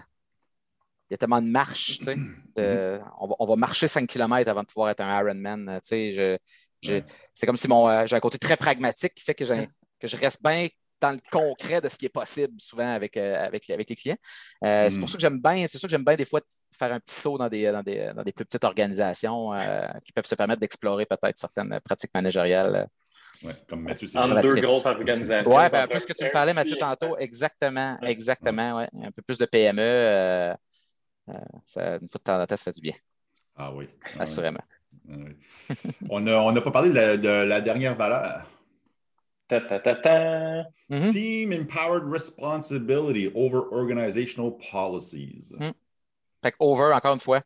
Il 1.09 1.13
y 1.13 1.15
a 1.15 1.17
tellement 1.17 1.41
de 1.41 1.47
marches, 1.47 1.99
tu 1.99 2.05
sais. 2.05 2.15
de- 2.55 2.99
on, 3.19 3.27
va, 3.27 3.35
on 3.39 3.45
va 3.45 3.55
marcher 3.55 3.87
5 3.87 4.07
km 4.07 4.49
avant 4.49 4.61
de 4.63 4.67
pouvoir 4.67 4.89
être 4.89 4.99
un 5.01 5.19
Ironman. 5.21 5.79
Tu 5.83 5.87
sais, 5.87 6.11
je, 6.11 6.37
je- 6.81 7.01
c'est 7.33 7.45
comme 7.45 7.55
si 7.55 7.67
mon, 7.67 7.87
euh, 7.87 8.05
j'ai 8.07 8.15
un 8.15 8.19
côté 8.19 8.37
très 8.39 8.57
pragmatique 8.57 9.13
qui 9.13 9.23
fait 9.23 9.35
que, 9.35 9.45
j'ai- 9.45 9.69
que 9.99 10.07
je 10.07 10.17
reste 10.17 10.41
bien 10.43 10.67
dans 10.99 11.11
le 11.11 11.19
concret 11.31 11.79
de 11.81 11.89
ce 11.89 11.97
qui 11.97 12.05
est 12.05 12.09
possible 12.09 12.59
souvent 12.59 12.91
avec, 12.93 13.15
euh, 13.17 13.45
avec, 13.45 13.67
les- 13.67 13.73
avec 13.75 13.89
les 13.89 13.95
clients. 13.95 14.17
Euh, 14.63 14.89
C'est 14.89 14.97
Mm. 14.97 14.99
pour 14.99 15.09
ça 15.09 15.15
que 15.17 15.21
j'aime 15.21 15.39
bien, 15.41 15.67
c'est 15.67 15.77
sûr 15.77 15.87
que 15.87 15.91
j'aime 15.91 16.03
bien 16.03 16.15
des 16.15 16.25
fois 16.25 16.41
faire 16.77 16.91
un 16.91 16.99
petit 16.99 17.15
saut 17.15 17.37
dans 17.37 17.49
des, 17.49 17.71
dans 17.71 17.83
des, 17.83 18.11
dans 18.15 18.23
des 18.23 18.31
plus 18.31 18.45
petites 18.45 18.63
organisations 18.63 19.53
euh, 19.53 19.87
qui 20.03 20.11
peuvent 20.11 20.25
se 20.25 20.35
permettre 20.35 20.59
d'explorer 20.59 21.05
peut-être 21.05 21.37
certaines 21.37 21.79
pratiques 21.81 22.13
managériales. 22.13 22.87
Ouais, 23.43 23.51
comme 23.69 23.83
Mathieu, 23.83 24.07
c'est 24.07 24.17
Entre 24.17 24.41
deux 24.41 24.55
grosses 24.55 24.85
organisations. 24.87 25.55
Oui, 25.55 25.69
ben, 25.69 25.81
un 25.83 25.87
peu 25.87 25.99
ce 25.99 26.07
que 26.07 26.13
tu 26.13 26.25
me 26.25 26.31
parlais, 26.31 26.53
Mathieu, 26.53 26.75
tantôt. 26.77 27.15
Exactement, 27.19 27.97
Ouais. 28.01 28.11
exactement, 28.11 28.77
ouais. 28.77 28.89
Un 29.03 29.11
peu 29.11 29.21
plus 29.21 29.37
de 29.37 29.45
PME. 29.45 29.81
euh, 29.83 30.53
euh, 31.29 31.33
ça, 31.65 31.97
une 32.01 32.07
fois 32.07 32.17
de 32.17 32.23
temps 32.23 32.41
en 32.41 32.45
temps, 32.47 32.57
ça 32.57 32.63
fait 32.63 32.71
du 32.71 32.81
bien, 32.81 32.93
Ah 33.55 33.71
oui. 33.73 33.87
Ah 34.17 34.21
assurément. 34.23 34.63
Ah 35.09 35.13
oui. 35.17 35.35
on 36.09 36.19
n'a 36.21 36.41
on 36.41 36.51
n'a 36.51 36.61
pas 36.61 36.71
parlé 36.71 36.89
de 36.89 36.95
la, 36.95 37.17
de 37.17 37.27
la 37.27 37.61
dernière 37.61 37.95
valeur. 37.95 38.47
Ta, 39.47 39.61
ta, 39.61 39.79
ta, 39.79 39.95
ta. 39.95 40.63
Mhm. 40.89 41.11
Team 41.13 41.51
Empowered 41.53 42.03
Responsibility 42.11 43.31
over 43.33 43.61
Organizational 43.71 44.51
Policies. 44.71 45.53
Mm. 45.57 45.71
Fait 46.43 46.51
que 46.51 46.57
over, 46.59 46.93
encore 46.93 47.13
une 47.13 47.19
fois, 47.19 47.41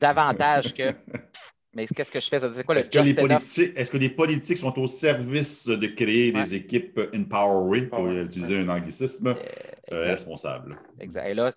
davantage 0.00 0.74
que. 0.74 0.92
Mais 1.74 1.86
qu'est-ce 1.86 2.12
que 2.12 2.20
je 2.20 2.28
fais? 2.28 2.38
C'est 2.38 2.64
quoi 2.64 2.74
le 2.74 2.82
Est-ce 2.82 2.90
que, 2.90 2.98
les 2.98 3.80
est-ce 3.80 3.90
que 3.90 3.96
les 3.96 4.10
politiques 4.10 4.58
sont 4.58 4.78
au 4.78 4.86
service 4.86 5.66
de 5.66 5.86
créer 5.86 6.30
Ouais. 6.30 6.42
des 6.42 6.54
équipes 6.54 7.00
empowered, 7.14 7.88
pour 7.88 8.00
Ouais. 8.00 8.24
utiliser 8.24 8.58
un 8.58 8.68
anglicisme, 8.68 9.28
euh, 9.28 9.34
Exact. 9.96 10.10
responsables? 10.10 10.78
Exact. 11.00 11.28
Et 11.30 11.34
là, 11.34 11.50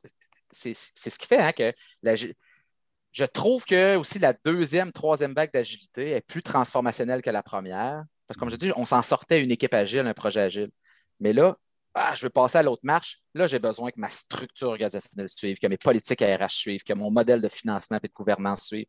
c'est 0.49 0.71
c'est 0.73 1.09
ce 1.09 1.19
qui 1.19 1.27
fait 1.27 1.37
hein, 1.39 1.51
que 1.51 1.73
la- 2.01 2.15
je 2.15 3.25
trouve 3.25 3.65
que 3.65 3.97
aussi 3.97 4.19
la 4.19 4.31
deuxième, 4.31 4.93
troisième 4.93 5.33
vague 5.33 5.51
d'agilité 5.51 6.11
est 6.11 6.21
plus 6.21 6.41
transformationnelle 6.41 7.21
que 7.21 7.29
la 7.29 7.43
première. 7.43 8.05
Parce 8.27 8.35
que 8.35 8.39
comme 8.39 8.49
je 8.49 8.55
dis, 8.55 8.71
on 8.75 8.85
s'en 8.85 9.01
sortait 9.01 9.41
une 9.43 9.51
équipe 9.51 9.73
agile, 9.73 10.07
un 10.07 10.13
projet 10.13 10.41
agile. 10.41 10.71
Mais 11.19 11.33
là, 11.33 11.57
ah, 11.93 12.13
je 12.15 12.23
veux 12.23 12.29
passer 12.29 12.57
à 12.57 12.63
l'autre 12.63 12.81
marche. 12.83 13.19
Là, 13.33 13.47
j'ai 13.47 13.59
besoin 13.59 13.89
que 13.91 13.99
ma 13.99 14.09
structure 14.09 14.69
organisationnelle 14.69 15.29
suive, 15.29 15.57
que 15.59 15.67
mes 15.67 15.77
politiques 15.77 16.21
RH 16.21 16.49
suivent, 16.49 16.83
que 16.83 16.93
mon 16.93 17.09
modèle 17.11 17.41
de 17.41 17.47
financement 17.49 17.97
et 18.03 18.07
de 18.07 18.13
gouvernance 18.13 18.65
suive. 18.65 18.85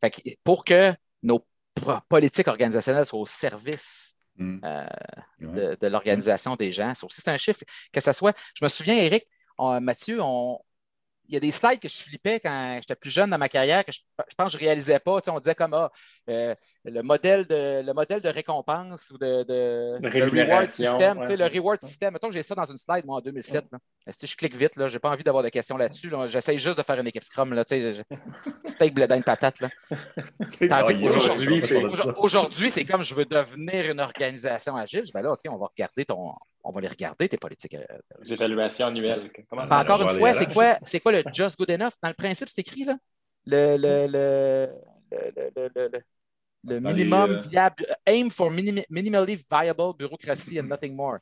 Fait 0.00 0.10
que 0.10 0.20
pour 0.42 0.64
que 0.64 0.92
nos 1.22 1.46
politiques 2.08 2.48
organisationnelles 2.48 3.06
soient 3.06 3.20
au 3.20 3.26
service 3.26 4.14
Mm. 4.40 4.60
euh, 4.64 4.86
Ouais. 5.40 5.52
de, 5.52 5.76
de 5.80 5.86
l'organisation 5.88 6.54
des 6.54 6.70
gens. 6.70 6.94
Ça 6.94 7.04
aussi, 7.06 7.20
c'est 7.20 7.28
un 7.30 7.36
chiffre. 7.36 7.60
Que 7.92 8.00
ce 8.00 8.12
soit, 8.12 8.36
je 8.54 8.64
me 8.64 8.68
souviens, 8.68 8.94
Eric, 8.94 9.24
on- 9.58 9.80
Mathieu, 9.80 10.20
on- 10.22 10.60
il 11.26 11.34
y 11.34 11.36
a 11.36 11.40
des 11.40 11.50
slides 11.50 11.80
que 11.80 11.88
je 11.88 11.96
flippais 11.96 12.38
quand 12.38 12.78
j'étais 12.80 12.94
plus 12.94 13.10
jeune 13.10 13.30
dans 13.30 13.36
ma 13.38 13.48
carrière 13.48 13.84
que 13.84 13.90
je, 13.92 13.98
je 14.28 14.34
pense 14.36 14.52
que 14.52 14.52
je 14.52 14.62
ne 14.62 14.68
réalisais 14.68 15.00
pas. 15.00 15.20
Tu 15.20 15.24
sais, 15.24 15.30
on 15.32 15.40
disait 15.40 15.56
comme 15.56 15.74
ah, 15.74 15.90
euh, 16.30 16.54
le, 16.84 17.02
modèle 17.02 17.44
de, 17.46 17.82
le 17.84 17.92
modèle 17.92 18.20
de 18.20 18.28
récompense 18.28 19.10
ou 19.12 19.18
de, 19.18 19.42
de- 19.42 19.98
le 20.00 20.42
reward 20.42 20.66
system. 20.66 21.18
ouais. 21.18 21.24
tu 21.24 21.30
sais, 21.30 21.36
Le 21.36 21.46
reward 21.46 21.80
system. 21.80 22.12
Mettons 22.12 22.28
que 22.28 22.34
j'ai 22.34 22.42
ça 22.42 22.54
dans 22.54 22.64
une 22.64 22.76
slide, 22.76 23.04
moi, 23.04 23.16
en 23.16 23.20
2007. 23.20 23.66
là. 23.72 23.78
Si 24.10 24.26
je 24.26 24.36
clique 24.36 24.56
vite, 24.56 24.72
je 24.76 24.82
n'ai 24.84 24.98
pas 24.98 25.10
envie 25.10 25.22
d'avoir 25.24 25.42
de 25.42 25.48
questions 25.48 25.76
là-dessus. 25.76 26.10
J'essaye 26.28 26.58
juste 26.58 26.78
de 26.78 26.82
faire 26.82 26.98
une 26.98 27.06
équipe 27.06 27.24
Scrum. 27.24 27.52
Là, 27.52 27.64
steak, 28.64 28.94
blé 28.94 29.06
de 29.06 29.22
patate. 29.22 29.60
Là. 29.60 29.68
Aujourd'hui, 32.16 32.70
c'est 32.70 32.84
comme 32.84 33.02
je 33.02 33.14
veux 33.14 33.24
devenir 33.24 33.90
une 33.90 34.00
organisation 34.00 34.76
agile. 34.76 35.04
Je 35.06 35.12
ben 35.12 35.22
là, 35.22 35.32
OK, 35.32 35.40
on 35.48 35.56
va 35.58 35.66
regarder 35.66 36.04
ton. 36.04 36.32
On 36.64 36.72
va 36.72 36.80
les 36.80 36.88
regarder, 36.88 37.28
tes 37.28 37.38
politiques. 37.38 37.74
Euh, 37.74 37.84
les 38.22 38.32
évaluations 38.32 38.86
annuelles. 38.86 39.30
encore 39.70 40.02
une 40.02 40.18
fois, 40.18 40.34
c'est 40.34 40.52
quoi, 40.52 40.78
quoi 41.02 41.12
le 41.12 41.22
just 41.32 41.58
good 41.58 41.70
enough? 41.70 41.92
Dans 42.02 42.08
le 42.08 42.14
principe, 42.14 42.48
c'est 42.48 42.60
écrit 42.60 42.84
là. 42.84 42.96
Le, 43.46 43.76
le, 43.78 44.06
le, 44.06 44.68
le, 45.92 46.02
le 46.64 46.80
minimum 46.80 47.30
euh, 47.30 47.38
viable. 47.38 47.86
Aim 48.06 48.30
for 48.30 48.50
minimally 48.50 49.36
viable 49.36 49.94
bureaucracy 49.96 50.58
and 50.60 50.64
nothing 50.64 50.94
more. 50.94 51.18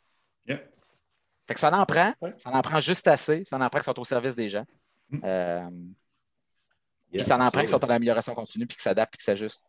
Fait 0.46 1.54
que 1.54 1.60
ça 1.60 1.72
en 1.72 1.86
prend. 1.86 2.12
Ça 2.38 2.50
en 2.50 2.60
prend 2.60 2.80
juste 2.80 3.06
assez. 3.06 3.44
Ça 3.44 3.56
en 3.56 3.68
prend 3.68 3.78
qui 3.78 3.84
sont 3.84 4.00
au 4.00 4.04
service 4.04 4.34
des 4.34 4.50
gens. 4.50 4.64
Mm. 5.10 5.20
Euh, 5.22 5.70
puis 7.12 7.20
ça 7.20 7.38
en 7.38 7.50
prend 7.50 7.62
qui 7.62 7.68
sont 7.68 7.84
en 7.84 7.88
amélioration 7.88 8.34
continue, 8.34 8.66
puis 8.66 8.76
qui 8.76 8.82
s'adaptent, 8.82 9.12
puis 9.12 9.18
qui 9.18 9.24
s'ajustent. 9.24 9.64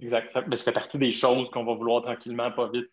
Exact. 0.00 0.34
Mais 0.48 0.56
ça 0.56 0.64
fait 0.64 0.72
partie 0.72 0.98
des 0.98 1.12
choses 1.12 1.50
qu'on 1.50 1.64
va 1.64 1.74
vouloir 1.74 2.02
tranquillement, 2.02 2.50
pas 2.52 2.70
vite 2.70 2.90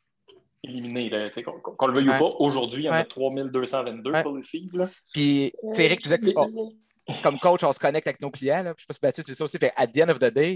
éliminer. 0.63 1.31
Qu'on 1.63 1.87
le 1.87 1.93
veuille 1.93 2.09
ou 2.09 2.17
pas, 2.17 2.35
aujourd'hui, 2.39 2.83
il 2.83 2.85
y 2.85 2.89
en 2.89 2.93
a 2.93 3.05
3222 3.05 4.11
policies. 4.23 4.69
Là. 4.73 4.89
Puis, 5.13 5.53
tu 5.73 5.81
Eric, 5.81 6.01
tu 6.01 6.09
disais 6.09 6.19
que 6.19 7.21
comme 7.23 7.39
coach, 7.39 7.63
on 7.63 7.71
se 7.71 7.79
connecte 7.79 8.07
avec 8.07 8.21
nos 8.21 8.29
clients. 8.29 8.63
Là. 8.63 8.73
Je 8.77 8.83
sais 8.83 8.99
pas 8.99 9.11
si 9.11 9.21
tu 9.21 9.27
fais 9.27 9.33
ça 9.33 9.43
aussi. 9.45 9.57
Fait, 9.57 9.71
at 9.77 9.87
the 9.87 10.01
end 10.01 10.09
of 10.09 10.19
the 10.19 10.25
day, 10.25 10.55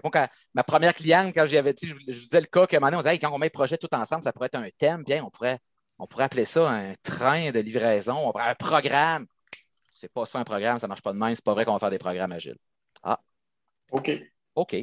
fait 0.00 0.30
ma 0.54 0.64
première 0.64 0.94
cliente, 0.94 1.34
quand 1.34 1.46
j'y 1.46 1.56
avais 1.56 1.72
dit, 1.72 1.86
je, 1.86 1.94
je, 1.94 2.20
disais 2.20 2.40
le 2.40 2.46
cas 2.46 2.66
qu'à 2.66 2.76
un 2.76 2.80
moment 2.80 2.90
donné, 2.90 2.98
on 2.98 3.02
disait 3.02 3.18
quand 3.18 3.32
on 3.32 3.38
met 3.38 3.46
le 3.46 3.50
projet 3.50 3.78
tout 3.78 3.92
ensemble, 3.94 4.22
ça 4.22 4.32
pourrait 4.32 4.46
être 4.46 4.56
un 4.56 4.68
thème, 4.78 5.04
bien, 5.04 5.24
on 5.24 5.30
pourrait 5.30 5.58
on 5.98 6.06
pourrait 6.06 6.24
appeler 6.24 6.44
ça 6.44 6.70
un 6.70 6.94
train 7.02 7.50
de 7.50 7.60
livraison, 7.60 8.32
un 8.36 8.54
programme. 8.54 9.26
C'est 9.92 10.12
pas 10.12 10.26
ça 10.26 10.38
un 10.38 10.44
programme, 10.44 10.78
ça 10.78 10.86
ne 10.86 10.90
marche 10.90 11.02
pas 11.02 11.12
de 11.12 11.18
même. 11.18 11.34
C'est 11.34 11.44
pas 11.44 11.54
vrai 11.54 11.64
qu'on 11.64 11.72
va 11.72 11.78
faire 11.78 11.90
des 11.90 11.98
programmes 11.98 12.32
agiles. 12.32 12.58
Ah. 13.02 13.18
OK. 13.92 14.10
OK. 14.54 14.76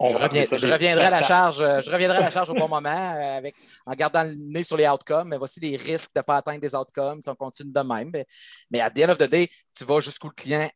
Je, 0.00 0.72
reviendrai 0.72 1.06
à 1.06 1.10
la 1.10 1.22
charge, 1.22 1.60
euh, 1.60 1.80
je 1.80 1.90
reviendrai 1.90 2.18
à 2.18 2.20
la 2.20 2.30
charge 2.30 2.50
au 2.50 2.54
bon 2.54 2.68
moment 2.68 2.88
euh, 2.88 3.36
avec, 3.36 3.56
en 3.84 3.92
gardant 3.94 4.22
le 4.22 4.32
nez 4.34 4.62
sur 4.62 4.76
les 4.76 4.88
outcomes. 4.88 5.28
Mais 5.28 5.36
voici 5.36 5.58
les 5.58 5.76
risques 5.76 6.14
de 6.14 6.20
ne 6.20 6.22
pas 6.22 6.36
atteindre 6.36 6.60
des 6.60 6.74
outcomes 6.74 7.20
si 7.20 7.28
on 7.28 7.34
continue 7.34 7.72
de 7.72 7.80
même. 7.80 8.10
Mais, 8.12 8.26
mais 8.70 8.80
à 8.80 8.90
the 8.90 8.98
end 8.98 9.10
of 9.10 9.18
the 9.18 9.28
day, 9.28 9.48
tu 9.74 9.84
vas 9.84 10.00
jusqu'où 10.00 10.28
le 10.28 10.34
client 10.34 10.70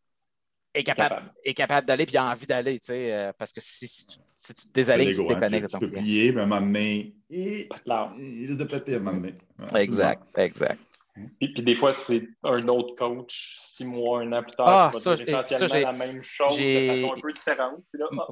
est 0.74 0.84
capable, 0.84 1.32
est 1.44 1.54
capable 1.54 1.86
d'aller 1.86 2.06
et 2.10 2.16
a 2.16 2.24
envie 2.24 2.46
d'aller. 2.46 2.78
Euh, 2.90 3.32
parce 3.38 3.52
que 3.52 3.60
si, 3.60 3.86
si 3.86 4.06
tu 4.06 4.18
si 4.42 4.54
tu 4.54 4.66
te 4.66 4.72
désalignes, 4.72 5.14
tu 5.14 5.24
te 5.24 5.28
déconnectes 5.28 5.70
Tu 5.70 5.78
peux 5.78 5.90
plier, 5.90 6.32
mais 6.32 6.40
à 6.40 6.44
un 6.44 6.46
moment 6.46 6.60
donné, 6.60 7.14
il 7.30 8.46
risque 8.46 8.58
de 8.58 8.64
péter 8.64 8.94
à 8.94 8.96
un 8.96 9.00
moment 9.00 9.18
donné. 9.18 9.34
exact, 9.76 10.22
exact. 10.36 10.80
Puis, 11.14 11.52
puis, 11.52 11.62
des 11.62 11.76
fois, 11.76 11.92
c'est 11.92 12.26
un 12.42 12.66
autre 12.68 12.94
coach, 12.94 13.58
six 13.60 13.84
mois, 13.84 14.22
un 14.22 14.32
an 14.32 14.42
plus 14.42 14.52
tard, 14.52 14.66
ah, 14.66 14.90
qui 14.92 15.04
va 15.04 15.16
ça, 15.16 15.24
dire 15.24 15.38
essentiellement 15.40 15.92
la 15.92 16.06
même 16.06 16.22
chose 16.22 16.56
de 16.56 16.96
façon 16.96 17.14
un 17.14 17.20
peu 17.20 17.32
différente. 17.32 17.82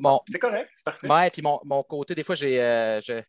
Ah, 0.04 0.18
c'est 0.26 0.38
correct, 0.38 0.70
c'est 0.74 0.84
parfait. 0.84 1.08
Ouais, 1.08 1.30
puis 1.30 1.42
mon, 1.42 1.60
mon, 1.64 1.82
côté, 1.82 2.14
des 2.14 2.24
fois, 2.24 2.34
j'ai, 2.34 2.60
euh, 2.60 3.00
euh, 3.10 3.22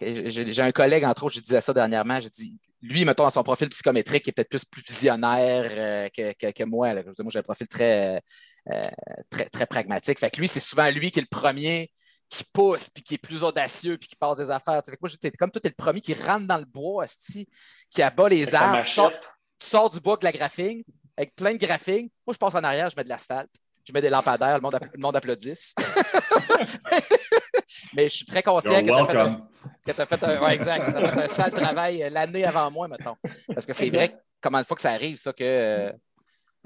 j'ai 0.00 0.62
un 0.62 0.72
collègue, 0.72 1.04
entre 1.04 1.24
autres, 1.24 1.34
je 1.36 1.40
disais 1.40 1.60
ça 1.60 1.72
dernièrement, 1.72 2.20
j'ai 2.20 2.30
dit, 2.30 2.56
lui, 2.82 3.04
mettons, 3.04 3.24
dans 3.24 3.30
son 3.30 3.42
profil 3.42 3.68
psychométrique, 3.68 4.24
il 4.26 4.30
est 4.30 4.32
peut-être 4.32 4.48
plus, 4.48 4.64
plus 4.64 4.82
visionnaire 4.82 5.70
euh, 5.70 6.08
que, 6.08 6.32
que, 6.32 6.52
que, 6.52 6.64
moi. 6.64 6.92
Là. 6.94 7.02
Moi, 7.04 7.30
j'ai 7.30 7.38
un 7.38 7.42
profil 7.42 7.68
très, 7.68 8.20
euh, 8.70 8.88
très, 9.30 9.46
très 9.46 9.66
pragmatique. 9.66 10.18
Fait 10.18 10.30
que 10.30 10.40
lui, 10.40 10.48
c'est 10.48 10.60
souvent 10.60 10.90
lui 10.90 11.10
qui 11.10 11.18
est 11.18 11.22
le 11.22 11.28
premier 11.38 11.90
qui 12.28 12.44
pousse, 12.52 12.90
puis 12.90 13.02
qui 13.02 13.14
est 13.14 13.18
plus 13.18 13.44
audacieux, 13.44 13.96
puis 13.98 14.08
qui 14.08 14.16
passe 14.16 14.38
des 14.38 14.50
affaires. 14.50 14.82
Fait 14.84 14.92
que 14.92 14.98
moi, 15.00 15.08
j'étais 15.08 15.30
comme 15.30 15.50
toi, 15.50 15.60
tu 15.60 15.68
es 15.68 15.70
le 15.70 15.76
premier 15.76 16.00
qui 16.00 16.14
rentre 16.14 16.46
dans 16.46 16.58
le 16.58 16.64
bois, 16.64 17.06
qui 17.90 18.02
abat 18.02 18.28
les 18.28 18.54
arbres. 18.54 18.82
Tu 19.58 19.68
sors, 19.68 19.90
du 19.90 20.00
bois 20.00 20.14
avec 20.14 20.24
la 20.24 20.32
graphine, 20.32 20.82
avec 21.16 21.34
plein 21.34 21.52
de 21.52 21.58
graphing. 21.58 22.10
Moi, 22.26 22.34
je 22.34 22.38
passe 22.38 22.54
en 22.54 22.64
arrière, 22.64 22.90
je 22.90 22.96
mets 22.96 23.04
de 23.04 23.08
l'asphalte 23.08 23.50
je 23.86 23.92
mets 23.92 24.02
des 24.02 24.10
lampadaires, 24.10 24.56
le 24.56 24.60
monde, 24.60 24.78
le 24.92 25.00
monde 25.00 25.16
applaudisse. 25.16 25.74
Mais 27.94 28.08
je 28.08 28.16
suis 28.16 28.26
très 28.26 28.42
conscient 28.42 28.80
que 28.80 28.86
tu 28.86 28.92
as, 30.00 30.06
fait 30.06 30.24
un, 30.24 30.48
exact, 30.48 30.90
fait 30.90 31.20
un 31.20 31.26
sale 31.26 31.52
travail 31.52 32.02
euh, 32.02 32.10
l'année 32.10 32.44
avant 32.44 32.70
moi, 32.70 32.88
mettons. 32.88 33.16
Parce 33.52 33.64
que 33.64 33.72
c'est 33.72 33.88
vrai, 33.90 34.16
comment 34.40 34.58
une 34.58 34.64
fois 34.64 34.74
que 34.74 34.80
ça 34.82 34.90
arrive, 34.90 35.16
ça, 35.16 35.32
que. 35.32 35.92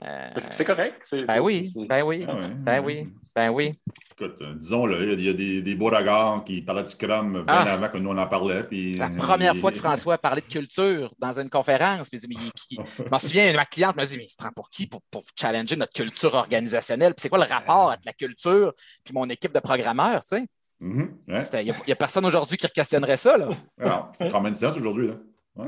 Euh, 0.02 0.30
c'est 0.38 0.64
correct. 0.64 1.06
Ben 1.26 1.40
oui, 1.40 1.70
ben 1.86 2.02
oui, 2.02 2.24
ah 2.26 2.34
ben 2.56 2.82
oui, 2.82 3.06
ben 3.40 3.50
oui. 3.50 3.74
Écoute, 4.12 4.42
disons, 4.56 4.86
il 4.90 5.22
y 5.22 5.28
a 5.30 5.32
des, 5.32 5.62
des 5.62 5.74
beaux 5.74 5.86
regards 5.86 6.44
qui 6.44 6.60
parlaient 6.60 6.82
du 6.82 6.90
Scrum 6.90 7.32
bien 7.32 7.44
ah. 7.46 7.72
avant 7.72 7.88
que 7.88 7.96
nous 7.96 8.10
on 8.10 8.18
en 8.18 8.26
parlait. 8.26 8.60
Puis, 8.60 8.92
la 8.92 9.08
première 9.08 9.56
fois 9.56 9.72
que 9.72 9.78
François 9.78 10.14
a 10.14 10.18
parlé 10.18 10.42
de 10.42 10.46
culture 10.46 11.14
dans 11.18 11.40
une 11.40 11.48
conférence, 11.48 12.10
puis, 12.10 12.20
je 12.28 13.10
m'en 13.10 13.18
souviens, 13.18 13.50
ma 13.54 13.64
cliente 13.64 13.96
m'a 13.96 14.04
dit 14.04 14.18
Mais 14.18 14.24
il 14.24 14.28
se 14.28 14.36
prend 14.36 14.50
pour 14.50 14.68
qui 14.68 14.86
pour, 14.86 15.00
pour 15.10 15.22
challenger 15.34 15.74
notre 15.76 15.94
culture 15.94 16.34
organisationnelle? 16.34 17.14
Puis 17.14 17.22
c'est 17.22 17.28
quoi 17.30 17.38
le 17.38 17.50
rapport 17.50 17.88
entre 17.90 18.02
la 18.04 18.12
culture 18.12 18.74
puis 19.04 19.14
mon 19.14 19.28
équipe 19.30 19.54
de 19.54 19.60
programmeurs, 19.60 20.20
tu 20.22 20.36
sais? 20.36 20.46
Mm-hmm. 20.82 21.62
Il 21.62 21.74
n'y 21.86 21.92
a, 21.92 21.96
personne 21.96 22.26
aujourd'hui 22.26 22.58
qui 22.58 22.68
questionnerait 22.68 23.16
ça. 23.16 23.38
Là. 23.38 23.48
C'est 24.18 24.30
common 24.30 24.54
sense 24.54 24.76
aujourd'hui. 24.76 25.10
Ouais, 25.56 25.66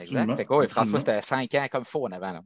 exact. 0.00 0.44
Quoi, 0.46 0.68
François, 0.68 1.00
c'était 1.00 1.22
5 1.22 1.54
ans 1.54 1.66
comme 1.70 1.84
faux 1.84 2.06
en 2.06 2.12
avant. 2.12 2.32
Là. 2.32 2.40